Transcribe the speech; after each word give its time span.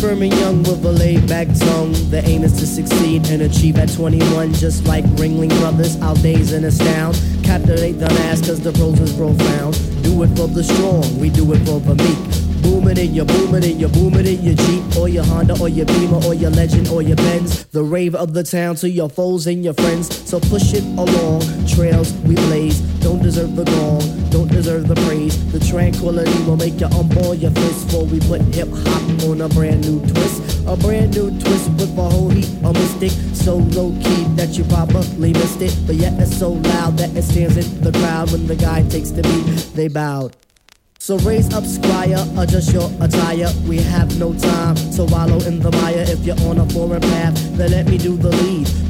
firm, 0.00 0.22
and 0.22 0.32
young 0.34 0.58
with 0.62 0.84
a 0.84 0.92
laid 0.92 1.28
back 1.28 1.46
tongue. 1.46 1.92
The 2.10 2.22
aim 2.24 2.42
is 2.42 2.58
to 2.60 2.66
succeed 2.66 3.28
and 3.28 3.42
achieve 3.42 3.76
at 3.76 3.92
21, 3.92 4.54
just 4.54 4.86
like 4.86 5.04
Ringling 5.16 5.50
Brothers. 5.60 6.00
Our 6.00 6.14
days 6.16 6.52
in 6.52 6.64
astound. 6.64 7.20
Captivate 7.44 7.92
the 7.92 8.08
mass, 8.08 8.40
cause 8.40 8.60
the 8.60 8.72
pros 8.72 8.98
is 9.00 9.12
profound. 9.12 9.74
Do 10.02 10.22
it 10.22 10.28
for 10.36 10.48
the 10.48 10.64
strong, 10.64 11.04
we 11.20 11.28
do 11.28 11.52
it 11.52 11.58
for 11.66 11.80
the 11.80 11.94
meek. 11.94 12.62
Booming 12.62 12.98
in 12.98 13.14
your 13.14 13.24
booming 13.24 13.64
in 13.64 13.78
your 13.78 13.88
booming 13.90 14.26
in 14.26 14.42
your 14.42 14.54
Jeep 14.54 14.96
or 14.96 15.08
your 15.08 15.24
Honda 15.24 15.58
or 15.60 15.68
your 15.68 15.86
Beamer 15.86 16.24
or 16.24 16.34
your 16.34 16.50
Legend 16.50 16.88
or 16.88 17.02
your 17.02 17.16
Benz. 17.16 17.64
The 17.66 17.82
rave 17.82 18.14
of 18.14 18.32
the 18.32 18.42
town 18.42 18.76
to 18.76 18.88
your 18.88 19.08
foes 19.08 19.46
and 19.46 19.64
your 19.64 19.74
friends. 19.74 20.28
So 20.28 20.40
push 20.40 20.72
it 20.74 20.84
along. 20.98 21.42
Trails 21.66 22.12
we 22.24 22.34
blaze. 22.34 22.80
Don't 23.00 23.22
deserve 23.22 23.56
the 23.56 23.64
gong. 23.64 24.19
Don't 24.30 24.48
deserve 24.48 24.86
the 24.86 24.94
praise. 25.06 25.34
The 25.52 25.58
tranquility 25.58 26.42
will 26.44 26.56
make 26.56 26.80
you 26.80 26.86
unball 26.86 27.40
your 27.40 27.50
fist 27.50 27.86
before 27.86 28.06
we 28.06 28.20
put 28.20 28.40
hip 28.54 28.68
hop 28.70 29.24
on 29.24 29.40
a 29.40 29.48
brand 29.48 29.80
new 29.82 30.00
twist. 30.06 30.66
A 30.66 30.76
brand 30.76 31.14
new 31.16 31.30
twist 31.40 31.68
with 31.70 31.98
a 31.98 32.02
whole 32.02 32.30
heap 32.30 32.48
of 32.64 32.74
mystic. 32.74 33.10
So 33.34 33.56
low 33.56 33.90
key 34.02 34.24
that 34.36 34.56
you 34.56 34.64
probably 34.64 35.32
missed 35.32 35.62
it. 35.62 35.76
But 35.86 35.96
yet 35.96 36.12
it's 36.20 36.36
so 36.36 36.52
loud 36.52 36.96
that 36.98 37.16
it 37.16 37.22
stands 37.22 37.56
in 37.56 37.82
the 37.82 37.92
crowd 37.98 38.30
when 38.30 38.46
the 38.46 38.56
guy 38.56 38.82
takes 38.88 39.10
the 39.10 39.22
beat. 39.22 39.74
They 39.74 39.88
bowed. 39.88 40.36
So 40.98 41.16
raise 41.18 41.52
up, 41.54 41.64
squire, 41.64 42.24
adjust 42.38 42.72
your 42.72 42.90
attire. 43.00 43.50
We 43.66 43.78
have 43.78 44.16
no 44.18 44.34
time 44.34 44.76
to 44.76 45.04
wallow 45.06 45.40
in 45.40 45.58
the 45.58 45.72
mire. 45.72 46.04
If 46.06 46.24
you're 46.24 46.38
on 46.42 46.58
a 46.58 46.68
foreign 46.68 47.00
path, 47.00 47.34
then 47.56 47.70
let 47.72 47.86
me 47.86 47.98
do 47.98 48.16
the 48.16 48.28
lead. 48.28 48.89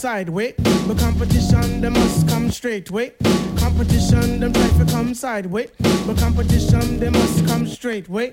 Sideways. 0.00 0.54
But 0.88 0.98
competition, 0.98 1.82
they 1.82 1.90
must 1.90 2.26
come 2.26 2.50
straight 2.50 2.90
way. 2.90 3.12
Competition, 3.58 4.40
them 4.40 4.50
try 4.50 4.68
to 4.78 4.86
come 4.90 5.12
sideways. 5.12 5.68
But 6.06 6.16
competition, 6.16 6.98
they 6.98 7.10
must 7.10 7.46
come 7.46 7.66
straight 7.66 8.08
way. 8.08 8.32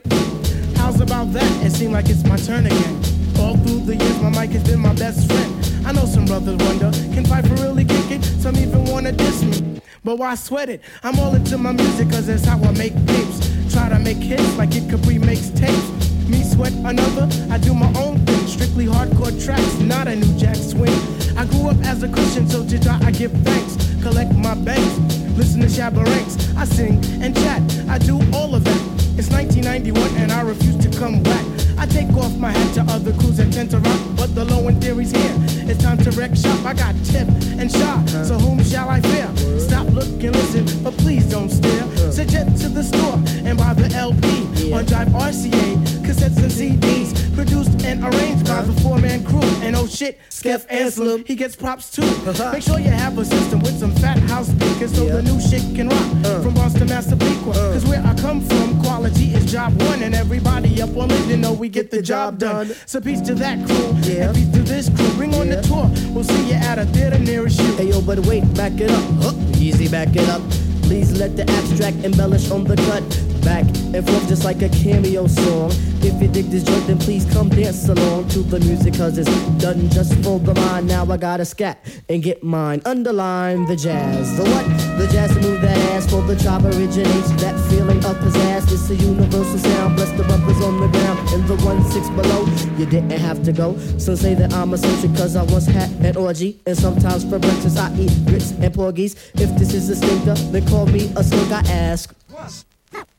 How's 0.78 1.02
about 1.02 1.34
that? 1.34 1.66
It 1.66 1.73
seems 1.73 1.92
like 1.92 2.08
it's 2.08 2.23
my 2.23 2.38
turn 2.38 2.68
again. 2.68 2.95
All 3.38 3.58
through 3.58 3.82
the 3.82 3.98
years, 3.98 4.22
my 4.22 4.30
mic 4.30 4.52
has 4.52 4.64
been 4.64 4.80
my 4.80 4.94
best 4.94 5.30
friend. 5.30 5.86
I 5.86 5.92
know 5.92 6.06
some 6.06 6.23
brothers 6.23 6.56
wonder, 6.56 6.90
can 7.14 7.26
Phife 7.26 7.50
really 7.62 7.84
kick 7.84 8.12
it? 8.12 8.23
Some 8.23 8.56
even 8.56 8.86
wanna 8.86 9.11
diss 9.11 9.44
me. 9.44 9.82
But 10.06 10.20
why 10.20 10.36
sweat 10.36 10.70
it? 10.70 10.80
I'm 11.04 11.20
all 11.20 11.36
into 11.36 11.58
my 11.58 11.73
music, 11.73 12.10
cause 12.11 12.27
that's 12.27 12.45
how 12.45 12.64
I 12.64 12.72
make 12.77 12.94
tapes. 13.08 13.73
Try 13.73 13.89
to 13.89 14.00
make 14.00 14.23
hits 14.23 14.56
like 14.56 14.73
it 14.73 14.89
Capri 14.89 15.20
makes 15.20 15.50
tapes. 15.50 15.89
Me 16.30 16.44
sweat 16.44 16.72
another, 16.72 17.27
I 17.52 17.58
do 17.58 17.73
my 17.73 17.92
own 18.00 18.20
thing. 18.26 18.48
Strictly 18.48 18.86
hardcore 18.86 19.36
tracks, 19.44 19.80
not 19.80 20.08
a 20.08 20.16
new 20.16 20.39
jack 20.39 20.56
swing. 20.56 21.17
I 21.37 21.45
grew 21.45 21.70
up 21.70 21.77
as 21.86 22.02
a 22.02 22.09
Christian, 22.09 22.49
so 22.49 22.65
to 22.65 22.80
try 22.80 22.99
I 23.05 23.11
give 23.11 23.31
thanks. 23.31 23.77
Collect 24.02 24.33
my 24.33 24.55
banks, 24.55 24.98
listen 25.37 25.61
to 25.61 25.67
Shabba 25.67 26.03
Ranks. 26.03 26.36
I 26.58 26.65
sing 26.65 26.99
and 27.21 27.36
chat, 27.36 27.61
I 27.87 27.99
do 27.99 28.20
all 28.33 28.55
of 28.55 28.64
that. 28.64 28.81
It's 29.20 29.30
1991 29.30 30.02
and 30.17 30.31
I 30.31 30.42
refuse 30.42 30.77
to 30.77 30.89
come 30.97 31.21
back. 31.21 31.45
I 31.77 31.86
take 31.86 32.09
off 32.17 32.36
my 32.37 32.49
hat 32.49 32.73
to 32.76 32.81
other 32.92 33.14
crews 33.14 33.37
that 33.37 33.53
tend 33.53 33.70
to 33.71 33.80
rock, 33.80 34.02
but 34.15 34.33
the 34.33 34.45
low 34.45 34.67
end 34.67 34.81
theory's 34.81 35.11
here. 35.11 35.57
It's 35.70 35.83
time 35.83 35.98
to 35.98 36.11
wreck 36.11 36.33
shop. 36.36 36.64
I 36.66 36.73
got 36.73 36.95
tip 37.04 37.28
and 37.60 37.70
shot, 37.70 38.08
so 38.26 38.36
whom 38.39 38.64
shall 38.64 38.89
I 38.89 39.02
fear? 39.02 39.30
Stop, 39.60 39.88
look, 39.88 40.08
and 40.23 40.33
listen, 40.33 40.83
but 40.83 40.94
please 40.98 41.26
don't 41.30 41.50
stare. 41.50 41.86
Suggest 42.11 42.61
to 42.61 42.70
the 42.70 42.83
store 42.83 43.20
and 43.45 43.58
buy 43.58 43.73
the 43.73 43.94
LP 43.94 44.72
on 44.72 44.86
Jive 44.86 45.08
RCA, 45.08 45.77
cassettes 46.06 46.38
and 46.38 46.52
CDs, 46.52 47.36
produced 47.36 47.83
and 47.83 48.02
arranged 48.02 48.48
by 48.48 48.61
the 48.61 48.73
four-man 48.82 49.26
crew. 49.26 49.42
And 49.61 49.76
oh 49.76 49.88
shit, 49.88 50.20
Skeff 50.30 50.66
Anselm, 50.70 51.26
he 51.26 51.36
gets 51.36 51.56
props 51.56 51.92
too. 51.92 52.04
Uh-huh. 52.04 52.52
Make 52.54 52.64
sure 52.64 52.80
you 52.80 52.89
have 52.89 53.17
a 53.17 53.26
system 53.26 53.60
with 53.60 53.77
some 53.77 53.92
fat 53.95 54.20
house 54.20 54.48
speakers 54.48 54.95
so 54.95 55.06
the 55.06 55.22
new 55.22 55.39
shit 55.42 55.64
can 55.76 55.89
rock. 55.89 56.26
Uh. 56.26 56.42
From 56.44 56.54
Boston, 56.54 56.88
Massapequa, 56.88 57.52
uh. 57.52 57.73
cause 57.73 57.86
where 57.86 58.02
I 58.06 58.14
come 58.16 58.39
from, 58.39 58.82
quality 58.82 59.33
is 59.33 59.52
job 59.52 59.80
one, 59.82 60.02
and 60.02 60.16
everybody 60.16 60.82
up 60.82 60.95
on 60.95 61.11
it, 61.11 61.26
you 61.27 61.36
know 61.36 61.52
we 61.52 61.67
get 61.67 61.92
the 61.92 62.02
job 62.02 62.39
done. 62.39 62.67
So 62.86 63.02
peace 63.02 63.20
to 63.22 63.36
that 63.36 63.58
crew, 63.67 63.89
and 64.16 64.33
peace 64.33 64.52
to 64.52 64.64
this 64.64 64.89
crew. 64.89 65.17
On 65.37 65.49
the 65.49 65.61
tour, 65.61 65.87
we'll 66.14 66.23
see 66.23 66.48
you 66.48 66.55
at 66.55 66.80
a 66.80 66.86
theater 66.86 67.20
nearest 67.20 67.61
you. 67.61 67.75
Hey 67.75 67.89
yo, 67.89 68.02
but 68.02 68.17
wait, 68.25 68.42
back 68.55 68.73
it 68.81 68.89
up. 68.89 69.03
Huh, 69.21 69.33
easy, 69.58 69.87
back 69.87 70.15
it 70.15 70.27
up. 70.30 70.42
Please 70.81 71.11
let 71.20 71.36
the 71.37 71.48
abstract 71.48 71.98
embellish 72.03 72.49
on 72.49 72.64
the 72.64 72.75
cut. 72.75 73.03
Back 73.47 73.65
and 73.95 74.05
forth 74.05 74.27
just 74.27 74.43
like 74.43 74.61
a 74.61 74.67
cameo 74.67 75.25
song. 75.25 75.71
If 76.03 76.21
you 76.21 76.27
dig 76.27 76.47
this 76.47 76.63
joint, 76.63 76.85
then 76.85 76.99
please 76.99 77.23
come 77.31 77.47
dance 77.47 77.87
along 77.87 78.27
to 78.30 78.39
the 78.39 78.59
music, 78.59 78.95
cause 78.95 79.17
it's 79.17 79.30
done 79.63 79.89
just 79.89 80.13
for 80.21 80.37
the 80.37 80.53
mind. 80.53 80.89
Now 80.89 81.05
I 81.05 81.15
gotta 81.15 81.45
scat 81.45 81.77
and 82.09 82.21
get 82.21 82.43
mine. 82.43 82.81
Underline 82.83 83.65
the 83.65 83.77
jazz. 83.77 84.35
The 84.35 84.43
what? 84.43 84.65
The 84.99 85.08
jazz 85.13 85.33
to 85.33 85.39
move 85.39 85.61
that 85.61 85.77
ass 85.93 86.11
for 86.11 86.21
the 86.23 86.35
chop 86.35 86.63
originates. 86.65 87.31
That 87.41 87.55
feeling 87.69 88.03
of 88.03 88.17
pizzazz. 88.17 88.69
It's 88.69 88.89
a 88.89 88.95
universal 88.95 89.59
sound. 89.59 89.95
Bless 89.95 90.11
the 90.17 90.23
brothers 90.23 90.61
on 90.61 90.81
the 90.81 90.89
ground 90.89 91.19
and 91.29 91.47
the 91.47 91.55
one 91.65 91.81
six 91.91 92.09
below. 92.09 92.45
You 92.77 92.85
didn't 92.85 93.11
have 93.11 93.43
to 93.43 93.53
go. 93.53 93.77
Some 93.97 94.17
say 94.17 94.33
that 94.33 94.53
I'm 94.53 94.73
eccentric 94.73 95.15
cause 95.15 95.37
I 95.37 95.43
once 95.43 95.67
had 95.67 95.89
an 96.05 96.17
orgy. 96.17 96.59
And 96.65 96.77
sometimes 96.77 97.23
for 97.23 97.39
breakfast 97.39 97.77
I 97.77 97.95
eat 97.95 98.11
grits 98.25 98.52
and 98.52 98.73
porgies. 98.73 99.15
If 99.35 99.58
this 99.58 99.73
is 99.73 99.89
a 99.89 99.95
stinker, 99.95 100.35
then 100.52 100.67
call 100.67 100.85
me 100.85 101.09
a 101.15 101.23
slug. 101.23 101.52
I 101.53 101.61
ask. 101.71 102.14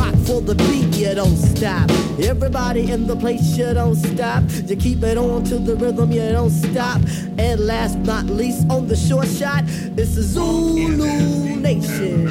rock 0.00 0.14
for 0.26 0.40
the 0.40 0.54
beat, 0.54 0.96
you 0.96 1.14
don't 1.14 1.36
stop. 1.36 1.90
Everybody 2.20 2.90
in 2.90 3.06
the 3.06 3.16
place, 3.16 3.56
you 3.56 3.72
don't 3.74 3.96
stop. 3.96 4.42
You 4.66 4.76
keep 4.76 5.02
it 5.02 5.16
on 5.16 5.44
to 5.44 5.58
the 5.58 5.76
rhythm, 5.76 6.12
you 6.12 6.28
don't 6.32 6.50
stop. 6.50 7.00
And 7.38 7.60
last 7.60 7.98
not 7.98 8.26
least, 8.26 8.70
on 8.70 8.88
the 8.88 8.96
short 8.96 9.28
shot, 9.28 9.64
Zulu 9.68 11.56
Nation. 11.56 12.28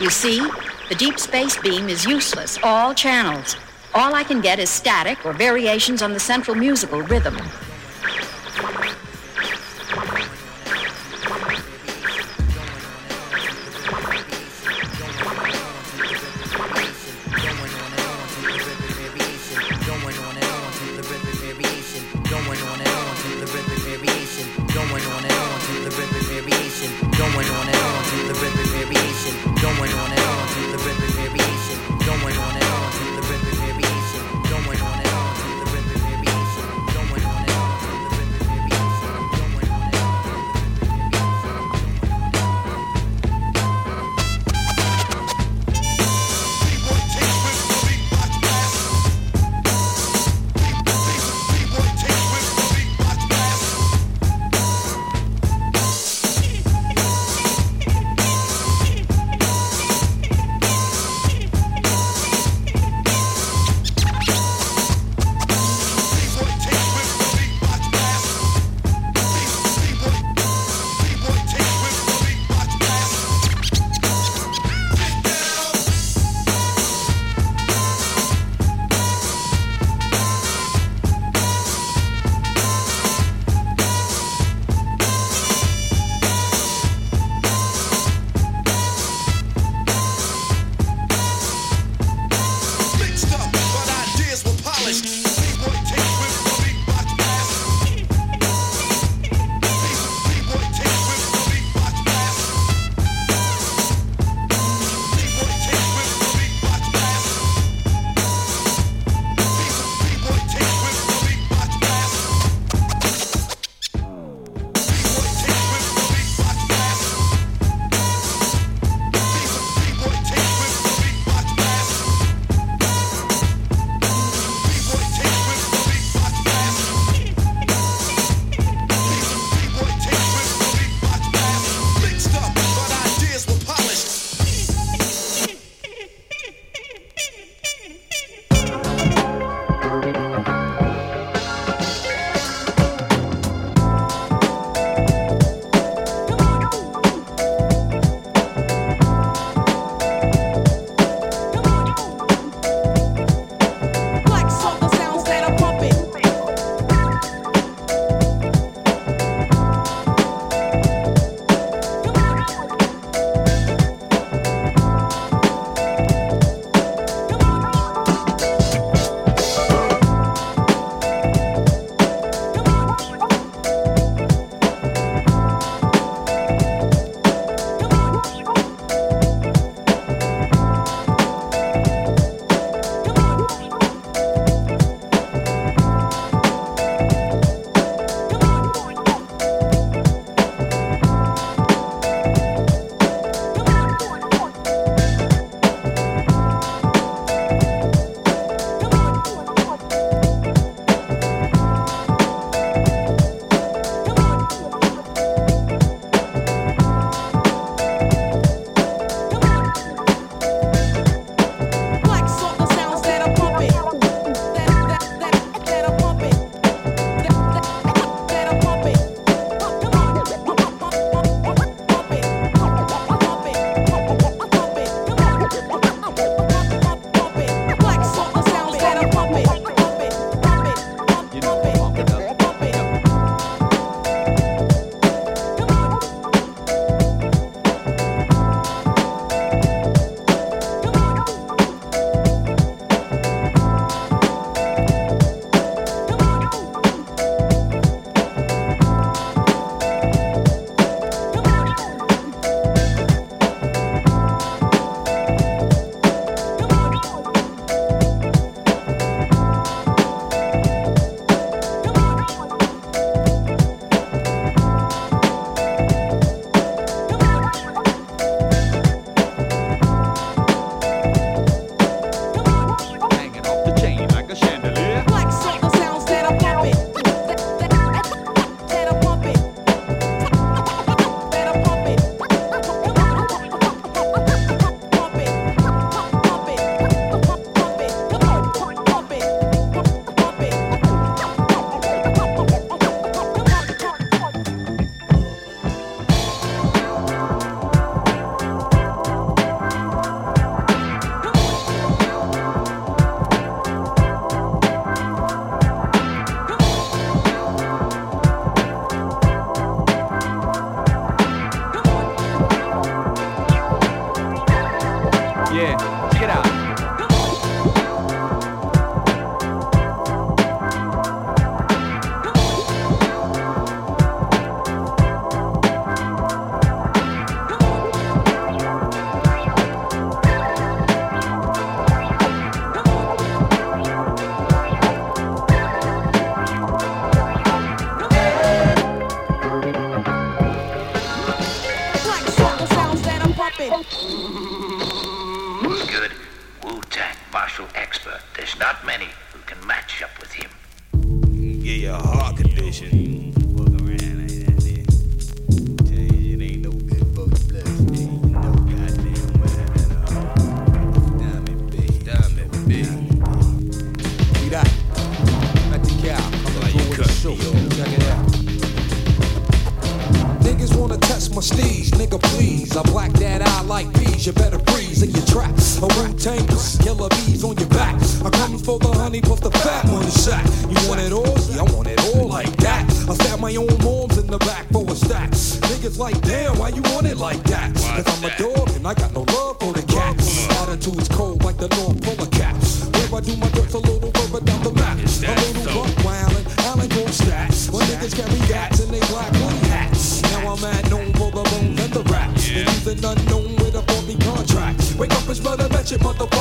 You 0.00 0.10
see, 0.10 0.40
the 0.88 0.94
deep 0.96 1.18
space 1.18 1.56
beam 1.58 1.88
is 1.88 2.04
useless, 2.04 2.58
all 2.62 2.94
channels. 2.94 3.56
All 3.94 4.14
I 4.14 4.22
can 4.22 4.40
get 4.40 4.58
is 4.58 4.70
static 4.70 5.24
or 5.26 5.32
variations 5.32 6.02
on 6.02 6.12
the 6.12 6.20
central 6.20 6.56
musical 6.56 7.00
rhythm. 7.02 7.36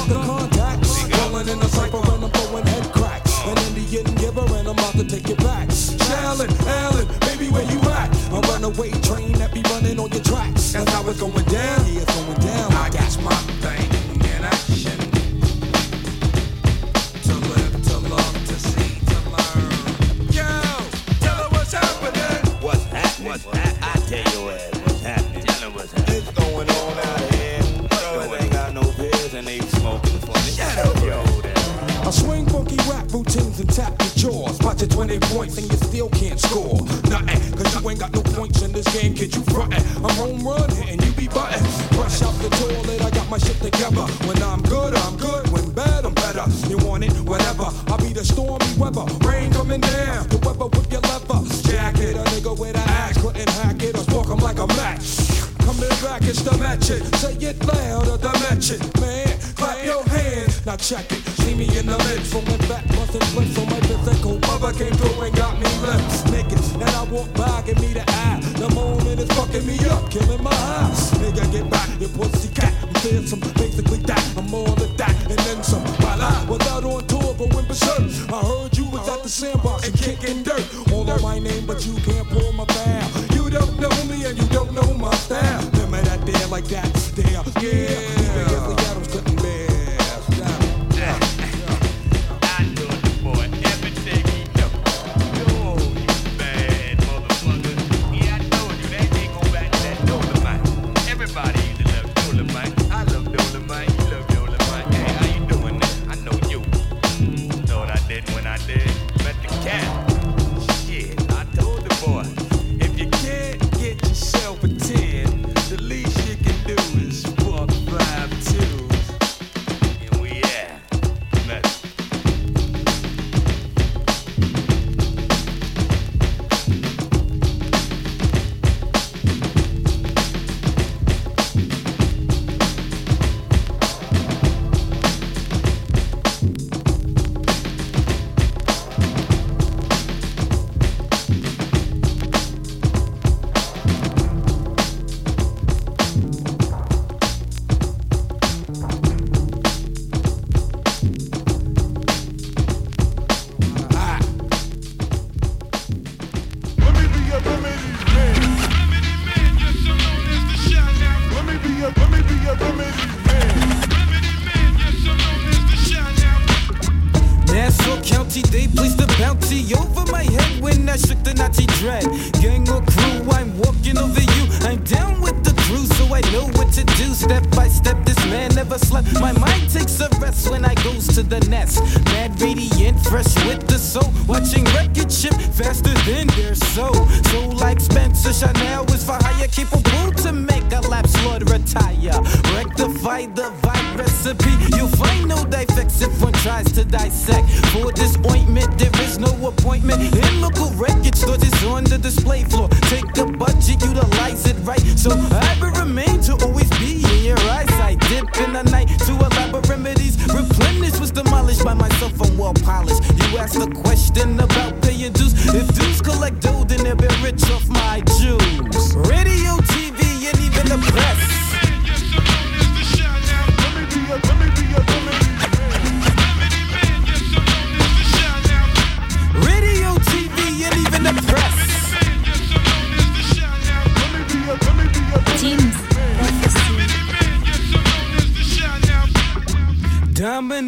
the 0.07 0.13
contact. 0.13 0.56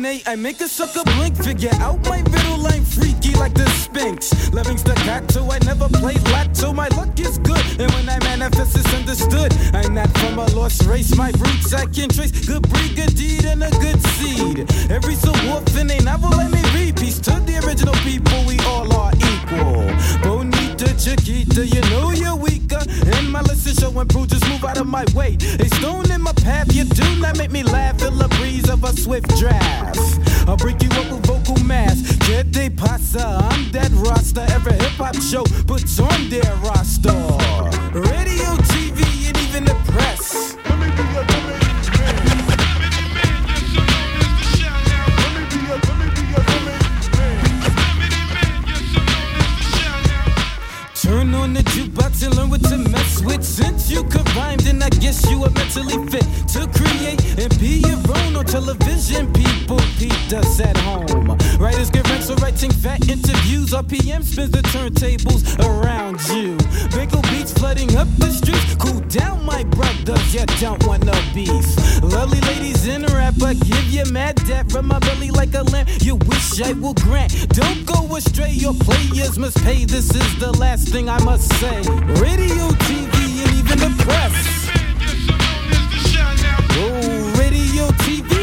I 0.09 0.35
make 0.35 0.59
a 0.59 0.67
sucker 0.67 1.03
blink. 1.17 1.37
Figure 1.37 1.69
out 1.73 2.03
my 2.09 2.21
riddle 2.21 2.57
line 2.57 2.83
freaky 2.83 3.31
like 3.35 3.53
the 3.53 3.69
Sphinx. 3.69 4.51
Loving 4.51 4.77
staccato, 4.77 5.51
I 5.51 5.59
never 5.59 5.87
played 5.87 6.23
lacto. 6.33 6.73
My 6.73 6.87
luck 6.97 7.19
is 7.19 7.37
good, 7.37 7.63
and 7.79 7.91
when 7.91 8.09
I 8.09 8.17
manifest, 8.23 8.75
it's 8.75 8.91
understood. 8.95 9.53
I'm 9.71 9.93
not 9.93 10.09
from 10.17 10.39
a 10.39 10.47
lost 10.55 10.87
race, 10.87 11.15
my 11.15 11.29
roots 11.37 11.73
I 11.73 11.85
can 11.85 12.09
trace. 12.09 12.31
Good 12.47 12.67
breed, 12.69 12.95
good 12.95 13.15
deed, 13.15 13.45
and 13.45 13.61
a 13.61 13.69
good 13.69 14.01
seed. 14.17 14.65
Every 14.89 15.13
so 15.13 15.31
often, 15.53 15.91
a 15.91 15.99
never 16.01 16.27
let 16.29 16.49
me 16.49 16.63
read. 16.73 16.97
Peace 16.97 17.19
to 17.19 17.39
the 17.45 17.61
original 17.63 17.95
people, 18.01 18.43
we 18.47 18.57
all 18.61 18.91
are 18.97 19.13
equal. 19.13 19.85
Chiquita, 20.99 21.65
you 21.65 21.81
know 21.91 22.11
you're 22.11 22.35
weaker. 22.35 22.81
And 23.15 23.31
my 23.31 23.41
lesson 23.41 23.73
show 23.73 23.97
improve, 23.99 24.27
just 24.27 24.47
move 24.49 24.65
out 24.65 24.77
of 24.77 24.87
my 24.87 25.05
way. 25.15 25.37
A 25.59 25.65
stone 25.75 26.11
in 26.11 26.21
my 26.21 26.33
path, 26.33 26.75
you 26.75 26.83
do 26.83 27.15
not 27.21 27.37
make 27.37 27.51
me 27.51 27.63
laugh. 27.63 27.99
Feel 27.99 28.11
the 28.11 28.27
breeze 28.37 28.69
of 28.69 28.83
a 28.83 28.91
swift 28.95 29.29
draft. 29.37 29.97
I'll 30.47 30.57
break 30.57 30.81
you 30.83 30.89
up 30.89 31.09
with 31.11 31.25
vocal 31.25 31.57
mass. 31.63 32.01
Get 32.27 32.51
they 32.51 32.69
pasa, 32.69 33.39
I'm 33.49 33.71
that 33.71 33.91
roster. 33.93 34.45
Every 34.49 34.73
hip 34.73 34.97
hop 34.97 35.15
show 35.15 35.43
puts 35.65 35.99
on 35.99 36.29
their 36.29 36.53
roster. 36.67 37.15
Radio, 37.93 38.57
TV, 38.67 38.88
and 52.23 52.35
learn 52.35 52.49
what 52.49 52.63
to 52.63 52.77
mess 52.77 53.21
with. 53.21 53.43
Since 53.43 53.89
you 53.89 54.03
could 54.03 54.27
rhyme, 54.35 54.57
then 54.59 54.81
I 54.81 54.89
guess 54.89 55.29
you 55.29 55.43
are 55.43 55.51
mentally 55.51 55.97
fit 56.09 56.25
to 56.53 56.67
create 56.73 57.21
and 57.37 57.59
be 57.59 57.81
your 57.85 57.99
own 58.17 58.35
on 58.35 58.45
television. 58.45 59.31
People 59.33 59.79
peeped 59.97 60.33
us 60.33 60.59
at 60.59 60.75
home. 60.77 61.37
Writers 61.59 61.89
get 61.89 62.09
rent, 62.09 62.23
so 62.23 62.35
writing 62.35 62.71
fat 62.71 63.07
interviews. 63.07 63.71
RPM 63.71 64.23
spins 64.23 64.51
the 64.51 64.63
turntables 64.73 65.43
around 65.63 66.19
you. 66.29 66.57
Bagel 66.95 67.21
beats 67.23 67.53
flooding 67.53 67.95
up 67.95 68.07
the 68.17 68.31
streets. 68.31 68.75
Cool 68.75 68.99
down, 69.01 69.45
my 69.45 69.63
brothers, 69.65 70.33
you 70.33 70.45
don't 70.59 70.83
want 70.85 71.05
no 71.05 71.13
beef. 71.33 71.65
Lovely 72.03 72.41
ladies 72.41 72.87
in 72.87 73.05
rap, 73.05 73.35
I 73.41 73.53
give 73.53 73.85
you 73.85 74.05
mad 74.11 74.35
dap. 74.47 74.73
Rub 74.73 74.85
my 74.85 74.99
belly 74.99 75.31
like 75.31 75.53
a 75.53 75.63
lamp. 75.63 75.89
You 76.01 76.15
wish 76.15 76.61
I 76.61 76.73
will 76.73 76.95
grant. 76.95 77.49
Don't 77.49 77.85
go 77.85 78.15
astray, 78.15 78.51
your 78.51 78.73
players 78.73 79.37
must 79.37 79.57
pay. 79.63 79.85
This 79.85 80.13
is 80.13 80.39
the 80.39 80.51
last 80.59 80.89
thing 80.89 81.09
I 81.09 81.23
must 81.23 81.51
say. 81.59 81.81
Radio, 82.17 82.69
TV, 82.87 83.43
and 83.43 83.53
even 83.55 83.77
the 83.77 83.91
press. 84.03 84.33
Oh, 86.71 87.35
radio, 87.37 87.87
TV, 88.03 88.38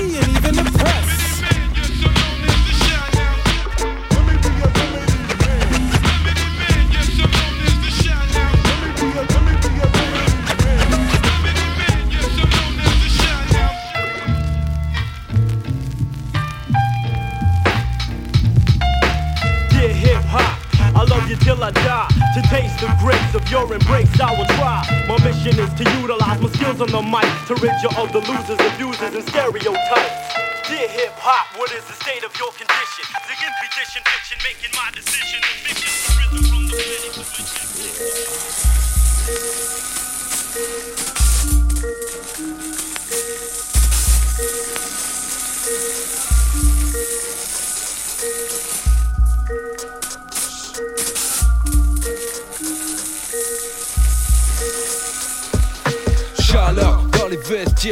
to 25.76 25.84
utilize 26.00 26.40
my 26.40 26.48
skills 26.48 26.80
on 26.80 26.88
the 26.88 27.02
mic 27.02 27.28
to 27.46 27.54
rid 27.60 27.76
you 27.82 27.90
of 28.00 28.10
the 28.12 28.20
losers, 28.20 28.60
abusers, 28.72 29.12
and 29.14 29.24
stereotypes. 29.28 30.68
Dear 30.68 30.88
hip 30.88 31.12
hop, 31.20 31.58
what 31.58 31.70
is 31.72 31.84
the 31.84 31.92
state 31.92 32.24
of 32.24 32.32
your 32.40 32.50
condition? 32.56 33.04
The 33.12 33.36
imposition, 33.36 34.02
fiction, 34.08 34.38
making 34.40 34.72
my 34.72 34.88
decision. 34.96 35.40
Fiction, 35.68 35.92
rhythm 36.16 36.44
from 36.48 36.66
the 36.66 36.76
beginning 36.76 37.65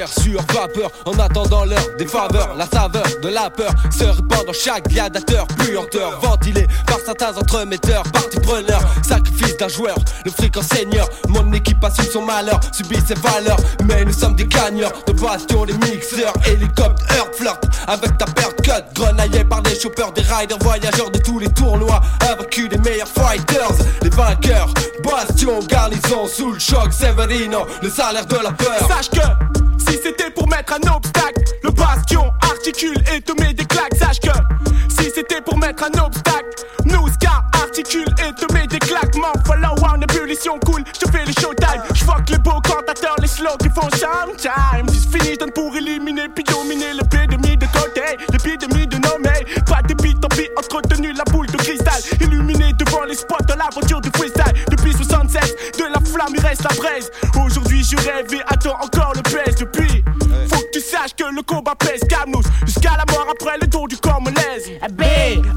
sur 0.07 0.41
vapeur 0.53 0.91
En 1.05 1.17
attendant 1.21 1.65
l'heure 1.65 1.87
des 1.99 2.07
faveurs 2.07 2.55
La 2.57 2.67
saveur 2.67 3.05
de 3.23 3.29
la 3.29 3.49
peur 3.49 3.73
se 3.91 4.05
répand 4.05 4.45
dans 4.45 4.53
chaque 4.53 4.89
gladiateur 4.89 5.47
Puanteur 5.59 6.21
ventilé 6.21 6.67
par 6.87 6.99
certains 6.99 7.37
entremetteurs 7.37 8.03
Partie 8.13 8.41
preneur, 8.41 8.81
sacrifice 9.07 9.57
d'un 9.57 9.69
joueur 9.69 9.95
Le 10.25 10.31
fric 10.33 10.57
en 10.57 10.63
seigneur, 10.63 11.09
mon 11.29 11.53
équipe 11.53 11.83
assume 11.85 12.07
son 12.07 12.23
malheur 12.23 12.59
Subit 12.73 13.01
ses 13.07 13.15
valeurs, 13.15 13.59
mais 13.85 14.05
nous 14.05 14.13
sommes 14.13 14.35
des 14.35 14.47
gagneurs 14.47 14.93
De 15.07 15.13
bastion, 15.13 15.65
des 15.65 15.75
mixeurs, 15.75 16.35
hélicoptères 16.47 17.29
Flirt 17.33 17.65
avec 17.87 18.19
ta 18.19 18.27
perte 18.27 18.63
cut 18.63 18.85
Grenaillé 18.95 19.45
par 19.45 19.63
des 19.63 19.79
choppers, 19.79 20.13
des 20.13 20.23
riders 20.23 20.59
Voyageurs 20.61 21.11
de 21.11 21.19
tous 21.19 21.39
les 21.39 21.51
tournois 21.51 22.01
Invaincus 22.21 22.69
des 22.69 22.79
meilleurs 22.79 23.09
fighters 23.09 23.73
Les 24.03 24.11
vainqueurs, 24.11 24.73
bastion, 25.05 25.61
garnison 25.69 26.27
Sous 26.27 26.53
le 26.53 26.59
choc, 26.59 26.93
Severino 26.93 27.67
Le 27.83 27.91
salaire 27.91 28.27
de 28.27 28.37
la 28.37 28.51
peur. 28.51 28.89
Sache 28.89 29.11
que 29.11 29.55
si 29.89 29.99
c'était 30.03 30.31
pour 30.31 30.49
mettre 30.49 30.75
un 30.75 30.95
obstacle, 30.95 31.43
le 31.63 31.71
bastion 31.71 32.33
articule 32.43 33.03
et 33.15 33.21
te 33.21 33.33
met 33.41 33.53
des 33.55 33.65
claques. 33.65 33.95
Sache 33.99 34.21
que 34.21 34.31
si 34.89 35.11
c'était 35.15 35.41
pour 35.41 35.59
mettre 35.59 35.85
un 35.85 36.05
obstacle, 36.05 36.49
nous 36.87 37.09
articule 37.53 38.07
et 38.19 38.33
te 38.35 38.53
met 38.53 38.67
des 38.67 38.79
claques. 38.79 39.17
M'en 39.17 39.33
follow 39.45 39.75
en 39.89 40.01
ébullition 40.01 40.59
cool, 40.67 40.85
je 41.01 41.11
fais 41.11 41.25
les 41.25 41.33
showtime. 41.33 41.83
Je 41.95 42.05
fuck 42.05 42.29
les 42.31 42.39
beaux 42.39 42.61
cantateurs, 42.61 43.17
les 43.21 43.27
slow 43.27 43.57
qui 43.61 43.69
font 43.69 43.89
sometime. 43.91 44.89
Si 44.89 45.03
je 45.03 45.19
finis, 45.19 45.37
donne 45.37 45.53
pour 45.53 45.75
éliminer 45.77 46.29
puis 46.35 46.45
dominer 46.45 46.93
l'épidémie 46.95 47.57
de 47.57 47.67
côté, 47.67 48.03
l'épidémie 48.33 48.87
de 48.87 48.97
nommer. 48.99 49.45
Pas 49.67 49.83
de 49.83 49.95
beat, 49.95 50.21
tant 50.21 50.29
pis, 50.29 50.49
entretenu 50.57 51.13
la 51.13 51.25
boule 51.25 51.47
de 51.47 51.57
cristal. 51.57 52.01
Illuminé 52.21 52.73
devant 52.75 53.05
les 53.05 53.15
spots 53.17 53.45
de 53.49 53.55
la 53.55 53.69
voiture 53.73 54.01
du 54.01 54.11
freestyle. 54.17 54.34
Flamme 56.15 56.35
il 56.35 56.41
reste 56.41 56.63
la 56.63 56.77
braise. 56.77 57.11
Aujourd'hui 57.45 57.83
je 57.83 57.97
rêve 57.97 58.33
et 58.33 58.43
attends 58.47 58.77
encore 58.81 59.13
le 59.15 59.23
pèse 59.23 59.57
depuis. 59.57 60.05
Faut 60.49 60.61
que 60.61 60.71
tu 60.73 60.81
saches 60.81 61.15
que 61.17 61.25
le 61.35 61.43
combat 61.43 61.75
pèse 61.75 62.01
Camous 62.09 62.43
Jusqu'à 62.65 62.93
la 62.97 63.13
mort 63.13 63.27
après 63.31 63.57
le 63.61 63.69
tour 63.69 63.89
du 63.89 63.97
corps 63.97 64.23
me 64.23 64.31
laisse. 64.31 64.69
B, 64.93 65.03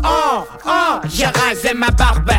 O, 0.03 0.43
O, 0.65 0.99
j'ai 1.05 1.25
rasé 1.25 1.73
ma 1.73 1.89
barbe. 1.91 2.31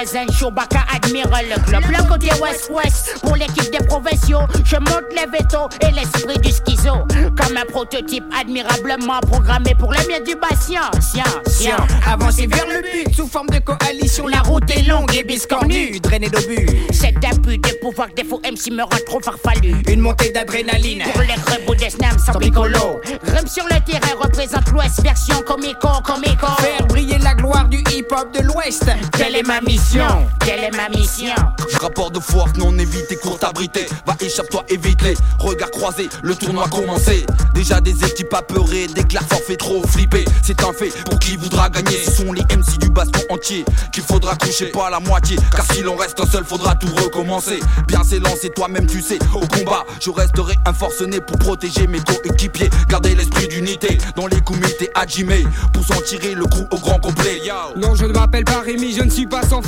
Bec 0.00 0.06
Bazen, 0.06 0.30
Chewbacca 0.32 0.84
admire 0.94 1.28
le 1.28 1.60
club. 1.64 1.82
Le 1.90 2.08
côté 2.08 2.28
West-West, 2.40 3.20
pour 3.22 3.36
l'équipe 3.36 3.70
des 3.70 3.84
provinciaux. 3.86 4.40
Je 4.64 4.76
monte 4.76 5.04
les 5.10 5.26
vétos 5.30 5.68
et 5.82 5.90
l'esprit 5.92 6.38
du 6.38 6.50
schizo. 6.50 7.06
Comme 7.36 7.56
un 7.56 7.66
prototype 7.66 8.24
admirablement 8.38 9.20
programmé 9.20 9.74
pour 9.78 9.92
les 9.92 10.06
miens 10.08 10.20
du. 10.20 10.34
Sien, 10.58 11.24
sien. 11.46 11.76
Avancer 12.06 12.46
vers 12.46 12.66
le 12.66 12.80
but 12.80 13.14
sous 13.14 13.26
forme 13.26 13.48
de 13.48 13.58
coalition. 13.58 14.26
La 14.26 14.40
route 14.40 14.70
est 14.70 14.82
longue 14.82 15.14
et 15.14 15.22
biscornue, 15.22 16.00
drainée 16.00 16.28
d'obus. 16.28 16.66
Cet 16.92 17.24
abus 17.24 17.58
de 17.58 17.78
pouvoir 17.80 18.08
des 18.16 18.24
faux 18.24 18.40
MC 18.44 18.72
me 18.72 18.82
rend 18.82 18.98
trop 19.06 19.20
farfelu. 19.20 19.74
Une 19.88 20.00
montée 20.00 20.30
d'adrénaline. 20.32 21.02
Pour 21.12 21.22
les 21.22 21.34
rebous 21.34 21.74
des 21.74 21.90
snams 21.90 22.18
sans 22.18 22.38
piccolo. 22.38 23.00
Rime 23.24 23.46
sur 23.46 23.64
le 23.64 23.80
terrain 23.84 24.14
représente 24.20 24.70
l'Ouest, 24.70 25.02
version 25.02 25.42
comico, 25.46 25.88
comico. 26.04 26.46
Faire 26.58 26.86
briller 26.86 27.18
la 27.18 27.34
gloire 27.34 27.68
du 27.68 27.78
hip-hop 27.92 28.32
de 28.32 28.42
l'Ouest. 28.42 28.90
Telle 29.12 29.36
est 29.36 29.46
ma 29.46 29.60
mission? 29.60 29.89
Mission. 29.90 30.26
Quelle 30.44 30.64
est 30.64 30.76
ma 30.76 30.88
mission? 30.88 31.34
Rapport 31.80 32.10
de 32.10 32.20
force 32.20 32.52
non 32.56 32.76
évité, 32.78 33.16
court 33.16 33.38
abrité. 33.42 33.86
Va 34.06 34.14
échappe-toi, 34.20 34.64
évite-les. 34.68 35.14
Regard 35.38 35.70
croisé, 35.70 36.08
le 36.22 36.34
tournoi 36.34 36.68
commencé. 36.68 37.24
Déjà 37.54 37.80
des 37.80 38.04
équipes 38.04 38.34
apeurées, 38.34 38.86
déclare 38.88 39.24
forfait 39.24 39.56
trop 39.56 39.82
flippé. 39.86 40.24
C'est 40.42 40.62
un 40.62 40.72
fait 40.72 40.90
pour 41.04 41.18
qui 41.18 41.36
voudra 41.36 41.68
gagner. 41.68 41.96
Ce 42.04 42.10
sont 42.10 42.32
les 42.32 42.42
MC 42.42 42.78
du 42.78 42.90
baston 42.90 43.20
entier 43.30 43.64
qu'il 43.92 44.02
faudra 44.02 44.36
coucher, 44.36 44.66
pas 44.66 44.90
la 44.90 45.00
moitié. 45.00 45.36
Car 45.54 45.64
si 45.72 45.82
l'on 45.82 45.96
reste 45.96 46.20
un 46.20 46.26
seul, 46.26 46.44
faudra 46.44 46.74
tout 46.74 46.92
recommencer. 47.02 47.60
Bien 47.88 48.02
s'élancer, 48.02 48.50
toi-même 48.50 48.86
tu 48.86 49.00
sais, 49.00 49.18
au 49.34 49.40
combat. 49.40 49.84
Je 50.00 50.10
resterai 50.10 50.54
un 50.66 50.72
forcené 50.72 51.20
pour 51.20 51.38
protéger 51.38 51.86
mes 51.86 52.00
coéquipiers. 52.00 52.70
Garder 52.88 53.14
l'esprit 53.14 53.48
d'unité 53.48 53.98
dans 54.16 54.26
les 54.26 54.40
comités 54.40 54.90
Hajime 54.94 55.32
pour 55.72 55.84
s'en 55.84 56.00
tirer 56.02 56.34
le 56.34 56.44
coup 56.44 56.66
au 56.70 56.78
grand 56.78 56.98
complet. 56.98 57.40
Non, 57.76 57.94
je 57.94 58.04
ne 58.04 58.12
m'appelle 58.12 58.44
pas 58.44 58.60
Rémi, 58.60 58.92
je 58.92 59.02
ne 59.02 59.10
suis 59.10 59.26
pas 59.26 59.42
sans 59.42 59.62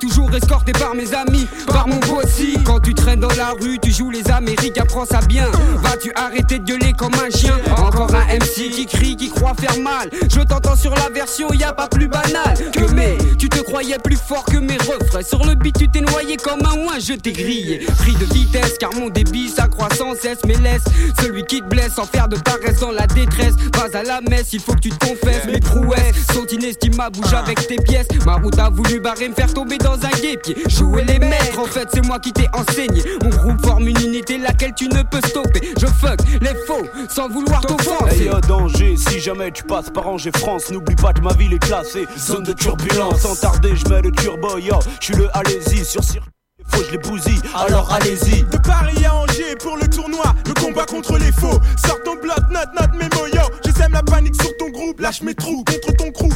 Toujours 0.00 0.34
escorté 0.34 0.72
par 0.72 0.94
mes 0.94 1.14
amis, 1.14 1.46
par 1.66 1.86
mon 1.86 1.98
bossy. 2.00 2.58
Quand 2.64 2.80
tu 2.80 2.94
traînes 2.94 3.20
dans 3.20 3.32
la 3.36 3.50
rue, 3.50 3.78
tu 3.80 3.92
joues 3.92 4.10
les 4.10 4.28
Amériques, 4.30 4.78
apprends 4.78 5.04
ça 5.04 5.20
bien. 5.20 5.46
Vas-tu 5.76 6.10
arrêter 6.16 6.58
de 6.58 6.64
gueuler 6.64 6.92
comme 6.92 7.12
un 7.14 7.30
chien? 7.30 7.56
Encore 7.76 8.12
un 8.14 8.24
MC 8.34 8.70
qui 8.70 8.86
crie, 8.86 9.16
qui 9.16 9.30
croit 9.30 9.54
faire 9.54 9.78
mal. 9.78 10.10
Je 10.28 10.40
t'entends 10.40 10.74
sur 10.74 10.94
la 10.94 11.08
version, 11.10 11.52
y 11.52 11.62
a 11.62 11.72
pas 11.72 11.88
plus 11.88 12.08
banal 12.08 12.54
que 12.72 12.90
mais. 12.92 13.16
Tu 13.38 13.48
te 13.48 13.60
croyais 13.60 13.98
plus 13.98 14.16
fort 14.16 14.44
que 14.44 14.56
mes 14.56 14.76
refrains. 14.78 15.22
Sur 15.22 15.44
le 15.44 15.54
beat, 15.54 15.78
tu 15.78 15.88
t'es 15.88 16.00
noyé 16.00 16.36
comme 16.36 16.60
un 16.66 16.86
oin, 16.86 16.98
je 16.98 17.12
t'ai 17.12 17.32
grillé. 17.32 17.86
Pris 17.98 18.14
de 18.14 18.24
vitesse, 18.32 18.76
car 18.78 18.90
mon 18.94 19.08
débit 19.08 19.50
s'accroît 19.50 19.94
sans 19.96 20.14
cesse. 20.14 20.38
Mais 20.46 20.56
laisse 20.56 20.84
celui 21.20 21.44
qui 21.44 21.60
te 21.60 21.66
blesse 21.66 21.94
sans 21.94 22.06
faire 22.06 22.28
de 22.28 22.36
paresse 22.36 22.80
dans 22.80 22.92
la 22.92 23.06
détresse. 23.06 23.54
Vas 23.74 23.98
à 23.98 24.02
la 24.02 24.20
messe, 24.22 24.52
il 24.52 24.60
faut 24.60 24.72
que 24.72 24.80
tu 24.80 24.90
te 24.90 25.06
confesses. 25.06 25.44
Mes 25.46 25.60
prouesses 25.60 26.26
sont 26.32 26.46
inestimables, 26.46 27.18
bouge 27.18 27.34
avec 27.34 27.66
tes 27.66 27.76
pièces. 27.76 28.08
Ma 28.24 28.34
route 28.34 28.58
a 28.58 28.70
voulu 28.70 28.98
barrer, 28.98 29.28
me 29.28 29.34
faire 29.42 29.54
tomber 29.54 29.78
dans 29.78 29.94
un 29.94 30.20
guépier. 30.20 30.56
Jouer 30.68 31.04
les 31.04 31.18
maîtres, 31.18 31.58
en 31.58 31.64
fait, 31.64 31.88
c'est 31.92 32.04
moi 32.06 32.18
qui 32.20 32.32
t'ai 32.32 32.48
enseigné. 32.52 33.02
Mon 33.22 33.30
groupe 33.30 33.64
forme 33.64 33.88
une 33.88 34.00
unité 34.00 34.38
laquelle 34.38 34.72
tu 34.74 34.88
ne 34.88 35.02
peux 35.02 35.20
stopper. 35.26 35.72
Je 35.80 35.86
fuck 35.86 36.20
les 36.40 36.54
faux 36.66 36.86
sans 37.08 37.28
vouloir 37.28 37.60
t'offenser. 37.62 38.26
Hey, 38.26 38.30
danger, 38.46 38.96
si 38.96 39.18
jamais 39.20 39.50
tu 39.50 39.64
passes 39.64 39.90
par 39.90 40.06
Angers 40.06 40.30
France, 40.36 40.70
n'oublie 40.70 40.94
pas 40.94 41.12
que 41.12 41.22
ma 41.22 41.32
ville 41.32 41.52
est 41.52 41.58
classée. 41.58 42.06
Zone 42.16 42.44
de 42.44 42.52
turbulence, 42.52 43.22
sans 43.22 43.34
tarder, 43.34 43.74
je 43.74 43.88
mets 43.88 44.02
le 44.02 44.12
turbo, 44.12 44.58
yo. 44.58 44.78
Je 45.00 45.06
suis 45.06 45.14
le 45.14 45.28
allez-y 45.36 45.84
sur 45.84 46.04
circuit. 46.04 46.30
Faut 46.68 46.84
je 46.84 46.92
les 46.92 46.98
bousille, 46.98 47.40
alors 47.54 47.92
allez-y. 47.92 48.44
De 48.44 48.58
Paris 48.58 49.04
à 49.04 49.16
Angers 49.16 49.56
pour 49.60 49.76
le 49.76 49.88
tournoi, 49.88 50.34
le 50.46 50.54
combat 50.54 50.86
contre 50.86 51.18
les 51.18 51.32
faux. 51.32 51.58
Sors 51.84 52.00
ton 52.04 52.14
bloc, 52.14 52.38
note, 52.50 52.68
note, 52.78 52.92
mémo, 52.92 53.26
yo. 53.26 53.42
Je 53.66 53.72
sème 53.72 53.92
la 53.92 54.02
panique 54.02 54.40
sur 54.40 54.56
ton 54.58 54.70
groupe, 54.70 55.00
lâche 55.00 55.22
mes 55.22 55.34
trous 55.34 55.64
contre 55.64 55.96
ton 55.96 56.12
crew. 56.12 56.30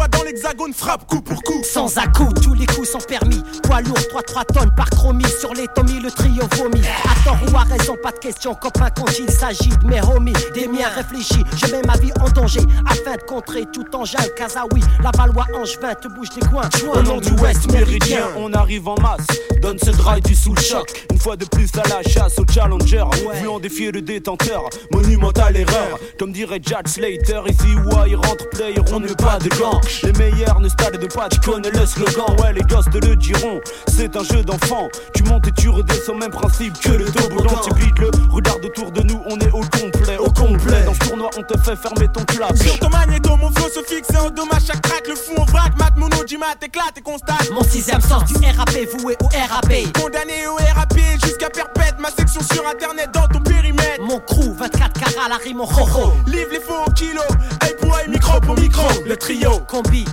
Tournoi 0.00 0.08
dans 0.08 0.24
l'hexagone 0.24 0.72
frappe 0.72 1.06
coup 1.06 1.20
pour 1.20 1.42
coup. 1.42 1.62
Sans 1.62 1.98
à 1.98 2.06
coup, 2.06 2.32
tous 2.42 2.54
les 2.54 2.66
coups 2.66 2.88
sont 2.90 2.98
permis. 2.98 3.42
Poids 3.62 3.82
lourd, 3.82 3.98
3-3 3.98 4.44
tonnes 4.52 4.74
par 4.74 4.88
chromie. 4.90 5.24
Sur 5.40 5.52
les 5.52 5.66
tomis, 5.68 6.00
le 6.00 6.10
trio 6.10 6.42
vomit. 6.56 6.82
À 7.04 7.24
tort 7.24 7.38
ou 7.52 7.56
à 7.56 7.62
raison, 7.62 7.96
pas 8.02 8.12
de 8.12 8.18
question, 8.18 8.54
copain, 8.54 8.88
quand 8.96 9.18
il 9.18 9.30
s'agit 9.30 9.68
de 9.68 9.86
mes 9.86 10.00
homies, 10.00 10.32
des 10.54 10.68
miens 10.68 10.88
réfléchis. 10.88 11.44
Je 11.56 11.66
mets 11.72 11.82
ma 11.82 11.96
vie 11.96 12.12
en 12.20 12.30
danger 12.30 12.60
afin 12.86 13.16
de 13.16 13.22
contrer 13.22 13.64
tout 13.72 13.84
engin. 13.94 14.18
Kazaoui, 14.36 14.82
la 15.02 15.10
Valois, 15.16 15.46
Angevin, 15.54 15.94
te 15.94 16.08
bouge 16.08 16.30
des 16.30 16.46
coins. 16.46 16.68
Au 16.92 17.02
nom 17.02 17.18
du 17.18 17.32
Ouest 17.32 17.70
méridien, 17.70 18.28
on 18.36 18.52
arrive 18.52 18.88
en 18.88 18.98
masse. 19.00 19.26
Donne 19.60 19.78
ce 19.78 19.90
drive 19.90 20.22
du 20.22 20.34
sous 20.34 20.54
le 20.54 20.62
choc. 20.62 21.06
Une 21.12 21.18
fois 21.18 21.36
de 21.36 21.44
plus 21.44 21.68
à 21.76 21.86
la 21.88 22.02
chasse 22.08 22.38
au 22.38 22.44
challenger. 22.50 23.04
Voulant 23.40 23.60
défier 23.60 23.92
le 23.92 24.00
détenteur, 24.00 24.64
monumentale 24.92 25.56
erreur. 25.56 25.98
Comme 26.18 26.32
dirait 26.32 26.60
Jack 26.62 26.88
Slater, 26.88 27.42
ici 27.48 27.74
où 27.74 27.90
il 28.06 28.16
rentre 28.16 28.48
player, 28.50 28.80
on 28.92 29.00
ne 29.00 29.08
met 29.08 29.14
pas 29.14 29.38
de 29.38 29.48
gants. 29.58 29.80
Les 30.02 30.12
meilleurs 30.12 30.60
ne 30.60 30.68
stade 30.68 30.98
de 30.98 31.06
pas, 31.06 31.28
tu 31.28 31.40
connais 31.40 31.70
le 31.70 31.84
slogan. 31.84 32.36
Ouais, 32.40 32.52
les 32.52 32.62
gosses 32.62 32.88
de 32.90 33.00
le 33.06 33.16
diront, 33.16 33.60
c'est 33.88 34.16
un 34.16 34.22
jeu 34.22 34.42
d'enfant. 34.42 34.88
Tu 35.14 35.22
montes 35.24 35.46
et 35.48 35.52
tu 35.52 35.68
redescends, 35.68 36.14
même 36.14 36.30
principe 36.30 36.78
que 36.80 36.90
le 36.90 37.04
toboggan. 37.06 37.60
Tu 37.64 37.74
bides 37.74 37.98
le, 37.98 38.10
regarde 38.30 38.64
autour 38.64 38.90
de 38.92 39.02
nous, 39.02 39.20
on 39.26 39.38
est 39.38 39.50
au 39.50 39.60
complet, 39.60 40.16
au 40.18 40.30
complet. 40.30 40.84
Dans 40.84 40.94
ce 40.94 40.98
tournoi, 41.00 41.30
on 41.36 41.42
te 41.42 41.58
fait 41.58 41.76
fermer 41.76 42.08
ton 42.08 42.24
clap. 42.24 42.56
Sur 42.56 42.78
ton 42.78 42.88
magnéto, 42.88 43.36
mon 43.36 43.50
flow 43.50 43.68
se 43.68 43.82
fixe 43.82 44.10
et 44.14 44.16
en 44.16 44.30
dommage 44.30 44.62
chaque 44.66 44.82
track. 44.82 45.06
Le 45.08 45.14
fou 45.16 45.32
en 45.36 45.44
vrac, 45.44 45.76
mat, 45.76 45.96
mono, 45.96 46.16
mat, 46.38 46.62
éclate 46.62 46.98
et 46.98 47.02
constate. 47.02 47.50
Mon 47.52 47.64
sixième 47.64 48.00
sort 48.00 48.22
du 48.24 48.34
RAP 48.34 48.70
voué 48.98 49.16
au 49.22 49.26
RAP. 49.26 49.92
Condamné 50.00 50.46
au 50.46 50.56
RAP 50.56 50.98
jusqu'à 51.24 51.50
perpète, 51.50 51.96
ma 51.98 52.10
section 52.10 52.40
sur 52.52 52.66
internet 52.66 53.10
dans 53.12 53.26
ton 53.26 53.40
périmètre. 53.40 54.00
Mon 54.02 54.20
crew, 54.20 54.54
24 54.58 55.00
carats, 55.00 55.28
la 55.28 55.36
rime 55.36 55.60
en 55.60 55.64
ho 55.64 56.12
Livre 56.26 56.50
les 56.52 56.60
faux 56.60 56.84
au 56.86 56.90
kilo, 56.92 57.22
hey 57.62 57.74
pour 57.80 57.98
hey, 57.98 58.08
micro 58.08 58.40
pour 58.40 58.58
micro. 58.58 58.86
Le 59.06 59.16
trio, 59.16 59.60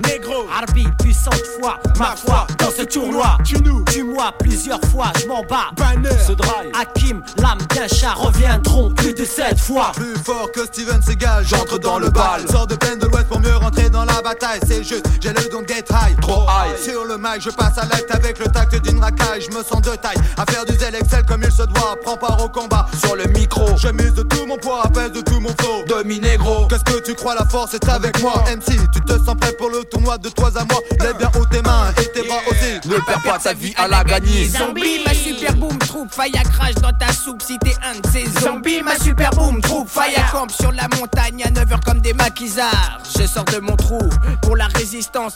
négro, 0.08 0.48
arbi, 0.56 0.88
puissante 1.00 1.44
foi, 1.60 1.80
ma 1.98 2.16
foi 2.16 2.48
dans 2.60 2.72
ce 2.72 2.84
tournoi. 2.84 3.38
Tu 3.46 3.62
nous, 3.62 3.84
tu 3.86 4.04
moi 4.04 4.34
plusieurs 4.40 4.82
fois, 4.92 5.12
je 5.22 5.28
m'en 5.28 5.44
bats. 5.44 5.72
Banner, 5.76 6.16
ce 6.26 6.34
drive. 6.34 6.72
Hakim, 6.80 7.22
l'âme 7.38 7.60
d'un 7.76 7.88
chat 7.88 8.14
reviendront 8.14 8.92
plus 8.92 9.14
de 9.14 9.26
sept 9.26 9.60
fois. 9.60 9.92
Plus 9.96 10.16
fort 10.24 10.52
que 10.54 10.66
Steven 10.66 11.02
Seagal, 11.02 11.46
j'entre 11.46 11.80
dans 11.80 12.00
le 12.00 12.10
bal. 12.10 12.42
Sors 12.50 12.68
de 12.68 12.76
peine 12.76 13.00
de 13.00 13.08
l'ouest 13.08 13.28
pour 13.28 13.40
mieux 13.40 13.56
rentrer 13.56 13.90
dans 13.90 14.06
la 14.06 14.22
bataille. 14.22 14.60
C'est 14.68 14.84
juste, 14.84 15.08
j'ai 15.22 15.30
le 15.30 15.50
don 15.52 15.64
get 15.68 15.86
high. 15.92 16.20
Trop 16.22 16.44
high. 16.44 16.78
Sur 16.82 17.06
le 17.06 17.18
mic, 17.18 17.42
je 17.42 17.50
passe 17.50 17.78
à 17.78 17.86
l'acte 17.86 18.14
avec 18.14 18.40
le 18.40 18.46
tact 18.46 18.76
d'une 18.82 19.00
racaille. 19.00 19.42
Je 19.42 19.56
me 19.56 19.64
sens 19.64 19.82
de 19.82 19.96
taille 19.96 20.18
à 20.38 20.46
faire 20.52 20.66
du 20.66 20.76
zèle 20.76 20.96
Excel 20.96 21.26
comme 21.26 21.44
il 21.44 21.52
se 21.52 21.64
doit. 21.64 21.96
Prends 22.04 22.18
part 22.18 22.44
au 22.44 22.50
combat. 22.50 22.88
Sur 23.04 23.16
le 23.16 23.26
micro, 23.26 23.66
je 23.78 23.90
mise 23.90 24.14
de 24.14 24.24
tout 24.24 24.46
mon 24.46 24.58
poids, 24.58 24.84
pèse 24.94 25.12
de 25.12 25.22
tout 25.22 25.40
mon 25.40 25.50
flow. 25.60 25.84
Demi-négro, 25.88 26.68
qu'est-ce 26.68 26.84
que 26.84 27.02
tu 27.02 27.14
crois, 27.16 27.36
la 27.36 27.46
force 27.46 27.74
est 27.74 27.90
avec 27.90 28.22
moi. 28.22 28.44
MC, 28.48 28.78
tu 28.92 29.02
te 29.02 29.14
sens 29.14 29.36
prêt 29.40 29.54
pour 29.58 29.70
le 29.70 29.84
tournoi 29.84 30.18
de 30.18 30.30
toi 30.30 30.50
à 30.56 30.64
moi. 30.66 30.82
Lève 31.00 31.18
bien 31.18 31.32
haut 31.36 31.46
tes 31.46 31.62
mains 31.62 31.92
et 32.02 32.12
tes 32.12 32.28
bras 32.28 32.40
aussi. 32.50 32.88
Ne 32.88 32.98
perds 33.06 33.22
pas 33.24 33.40
ta 33.40 33.54
vie 33.54 33.74
à 33.78 33.88
la 33.88 34.04
gagner. 34.04 34.48
Zombie, 34.50 35.04
ma 35.06 35.14
super 35.14 35.54
boom 35.56 35.78
troupe, 35.80 36.14
fire 36.14 36.44
crash 36.52 36.76
dans 36.76 36.94
ta 36.94 37.12
soupe 37.12 37.42
si 37.42 37.58
t'es 37.60 37.76
un 37.84 38.00
de 38.00 38.08
ces 38.12 38.26
zombies. 38.42 38.82
Ma 38.82 38.98
super 38.98 39.32
boom 39.32 39.62
troupe, 39.62 39.90
fire 39.90 40.32
camp 40.32 40.50
sur 40.50 40.72
la 40.72 40.88
montagne 40.98 41.44
à 41.44 41.50
9h 41.50 41.84
comme 41.86 42.02
des 42.02 42.14
maquisards. 42.14 43.00
Je 43.18 43.26
sors 43.26 43.46
de 43.46 43.60
mon 43.60 43.76
trou 43.76 44.00
pour 44.42 44.56
la 44.56 44.68
résistance. 44.68 45.36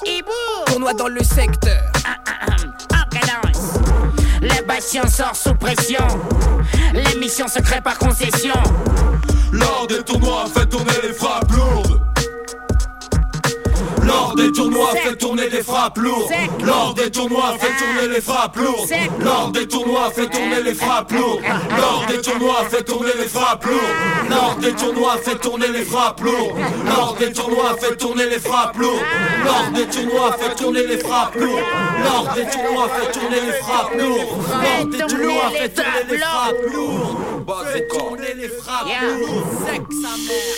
Tournoi 0.67 0.93
dans 0.93 1.07
le 1.07 1.23
secteur. 1.23 1.81
Les 4.41 4.61
patients 4.63 5.07
sortent 5.07 5.35
sous 5.35 5.53
pression. 5.53 6.05
L'émission 6.93 7.47
se 7.47 7.59
crée 7.59 7.81
par 7.81 7.97
concession. 7.97 8.55
Lors 9.51 9.85
des 9.87 10.01
tournois, 10.03 10.45
fait 10.53 10.65
tourner 10.65 10.93
les 11.03 11.13
frappes 11.13 11.51
lourdes. 11.51 12.10
Lors 14.11 14.35
des 14.35 14.51
tournois, 14.51 14.91
fait 14.91 15.15
tourner 15.15 15.49
les 15.49 15.63
frappes 15.63 15.97
lourdes. 15.97 16.31
Lors 16.63 16.93
des 16.93 17.09
tournois, 17.11 17.53
fait 17.59 17.75
tourner 17.77 18.13
les 18.13 18.21
frappes 18.21 18.55
lourdes. 18.57 18.89
Lors 19.19 19.51
des 19.51 19.67
tournois, 19.67 20.11
fait 20.11 20.27
tourner 20.27 20.63
les 20.63 20.73
frappes 20.73 21.11
lourdes. 21.11 21.41
Lors 21.77 22.05
des 22.07 22.21
tournois, 22.21 22.65
fait 22.69 22.83
tourner 22.83 23.11
les 23.17 23.27
frappes 23.27 23.65
lourdes. 23.65 24.29
Lors 24.29 24.55
des 24.55 24.73
tournois, 24.73 25.17
fait 25.23 25.35
tourner 25.35 25.67
les 25.67 25.85
frappes 25.85 26.21
lourdes. 26.21 26.55
Lors 26.85 27.15
des 27.19 27.31
tournois, 27.31 27.75
fait 27.79 27.95
tourner 27.95 28.25
les 28.25 28.39
frappes 28.39 28.77
lourdes. 28.77 29.01
Lors 29.45 29.71
des 29.71 29.85
tournois, 29.85 30.33
fait 30.37 30.55
tourner 30.55 30.87
les 30.87 30.97
frappes 30.97 31.35
lourdes. 31.35 31.63
Lors 32.03 32.33
des 32.33 32.45
tournois, 32.45 32.89
fait 32.89 33.11
tourner 33.11 33.41
les 33.47 33.53
frappes 33.53 33.95
lourdes. 33.95 34.25
Lors 34.43 34.85
des 34.85 34.99
tournois, 35.07 35.49
fait 35.51 35.69
tourner 35.69 36.05
les 36.09 36.17
frappes 36.17 36.61
lourdes. 36.73 37.17
Fait 37.73 37.87
tourner 37.87 38.33
les 38.35 38.49
frappes 38.49 38.87
lourdes. 39.01 39.51
Sa 39.91 40.17
mère. 40.27 40.51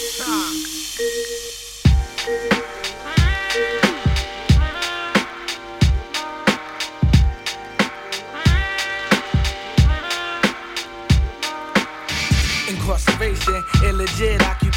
Incarceration, 12.84 13.63
illegit 13.82 14.41
occupation, 14.41 14.72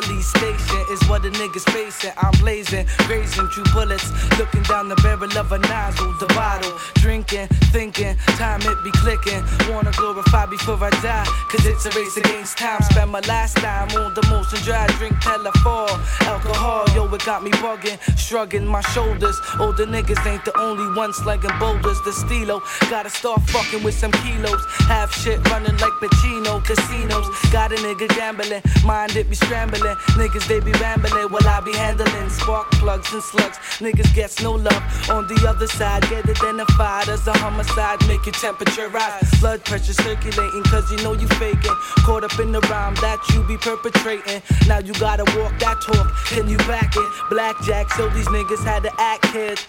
police 0.00 0.26
station 0.26 0.84
is 0.90 1.00
what 1.08 1.22
the 1.22 1.30
niggas 1.30 1.68
facing. 1.70 2.12
I'm 2.16 2.32
blazing, 2.40 2.86
grazing 3.06 3.48
true 3.48 3.64
bullets, 3.72 4.10
looking 4.38 4.62
down 4.64 4.88
the 4.88 4.96
barrel 4.96 5.30
of 5.38 5.52
a 5.52 5.58
nozzle, 5.58 6.12
the 6.18 6.26
bottle, 6.34 6.78
drinking, 6.96 7.46
thinking, 7.72 8.16
time 8.36 8.60
it 8.62 8.78
be 8.82 8.90
clicking. 9.02 9.42
Wanna 9.72 9.92
glorify 9.92 10.46
before 10.46 10.82
I 10.82 10.90
die, 11.02 11.24
cause 11.50 11.64
it's 11.64 11.86
a 11.86 11.90
race 11.90 12.16
against 12.16 12.58
time. 12.58 12.82
Spend 12.90 13.10
my 13.10 13.20
last 13.20 13.56
time 13.56 13.88
on 13.96 14.14
the 14.14 14.22
motion 14.28 14.58
dry, 14.64 14.86
drink 14.98 15.18
telephone, 15.20 16.00
alcohol, 16.26 16.84
yo, 16.94 17.06
it 17.14 17.24
got 17.24 17.42
me 17.42 17.50
bugging, 17.62 17.98
shrugging 18.18 18.66
my 18.66 18.80
shoulders. 18.92 19.40
Older 19.60 19.86
niggas 19.86 20.24
ain't 20.26 20.44
the 20.44 20.58
only 20.58 20.94
ones 20.96 21.16
slanging 21.16 21.56
boulders. 21.58 22.00
The 22.02 22.12
stilo, 22.12 22.62
gotta 22.90 23.10
start 23.10 23.42
fucking 23.48 23.82
with 23.82 23.94
some 23.94 24.12
kilos. 24.12 24.62
Half 24.88 25.14
shit 25.14 25.38
running 25.50 25.76
like 25.78 25.96
Pacino, 26.02 26.64
casinos. 26.64 27.26
Got 27.52 27.72
a 27.72 27.76
nigga 27.76 28.08
gambling, 28.08 28.62
mind 28.84 29.16
it 29.16 29.30
be 29.30 29.35
scrambling. 29.36 29.96
Niggas 30.18 30.46
they 30.48 30.60
be 30.60 30.72
rambling 30.72 31.28
while 31.30 31.46
I 31.46 31.60
be 31.60 31.72
handling 31.72 32.30
spark 32.30 32.70
plugs 32.72 33.12
and 33.12 33.22
slugs. 33.22 33.58
Niggas 33.78 34.14
gets 34.14 34.42
no 34.42 34.52
love 34.52 34.82
on 35.10 35.26
the 35.28 35.46
other 35.48 35.66
side. 35.66 36.02
Get 36.08 36.28
identified 36.28 37.08
as 37.08 37.26
a 37.26 37.32
homicide, 37.38 38.00
make 38.08 38.24
your 38.26 38.34
temperature 38.34 38.88
rise. 38.88 39.28
Blood 39.40 39.64
pressure 39.64 39.92
circulating, 39.92 40.62
cause 40.64 40.90
you 40.90 40.98
know 41.02 41.12
you 41.12 41.28
faking. 41.40 41.76
Caught 42.06 42.24
up 42.24 42.38
in 42.38 42.52
the 42.52 42.60
rhyme 42.72 42.94
that 42.96 43.20
you 43.32 43.42
be 43.44 43.56
perpetrating. 43.56 44.42
Now 44.66 44.78
you 44.78 44.92
gotta 44.94 45.24
walk 45.38 45.58
that 45.60 45.80
talk, 45.80 46.08
can 46.26 46.48
you 46.48 46.58
back 46.58 46.94
it? 46.96 47.10
Blackjack, 47.30 47.90
so 47.92 48.08
these 48.10 48.28
niggas 48.28 48.64
had 48.64 48.82
to 48.84 48.92
act 48.98 49.22
kid. 49.32 49.60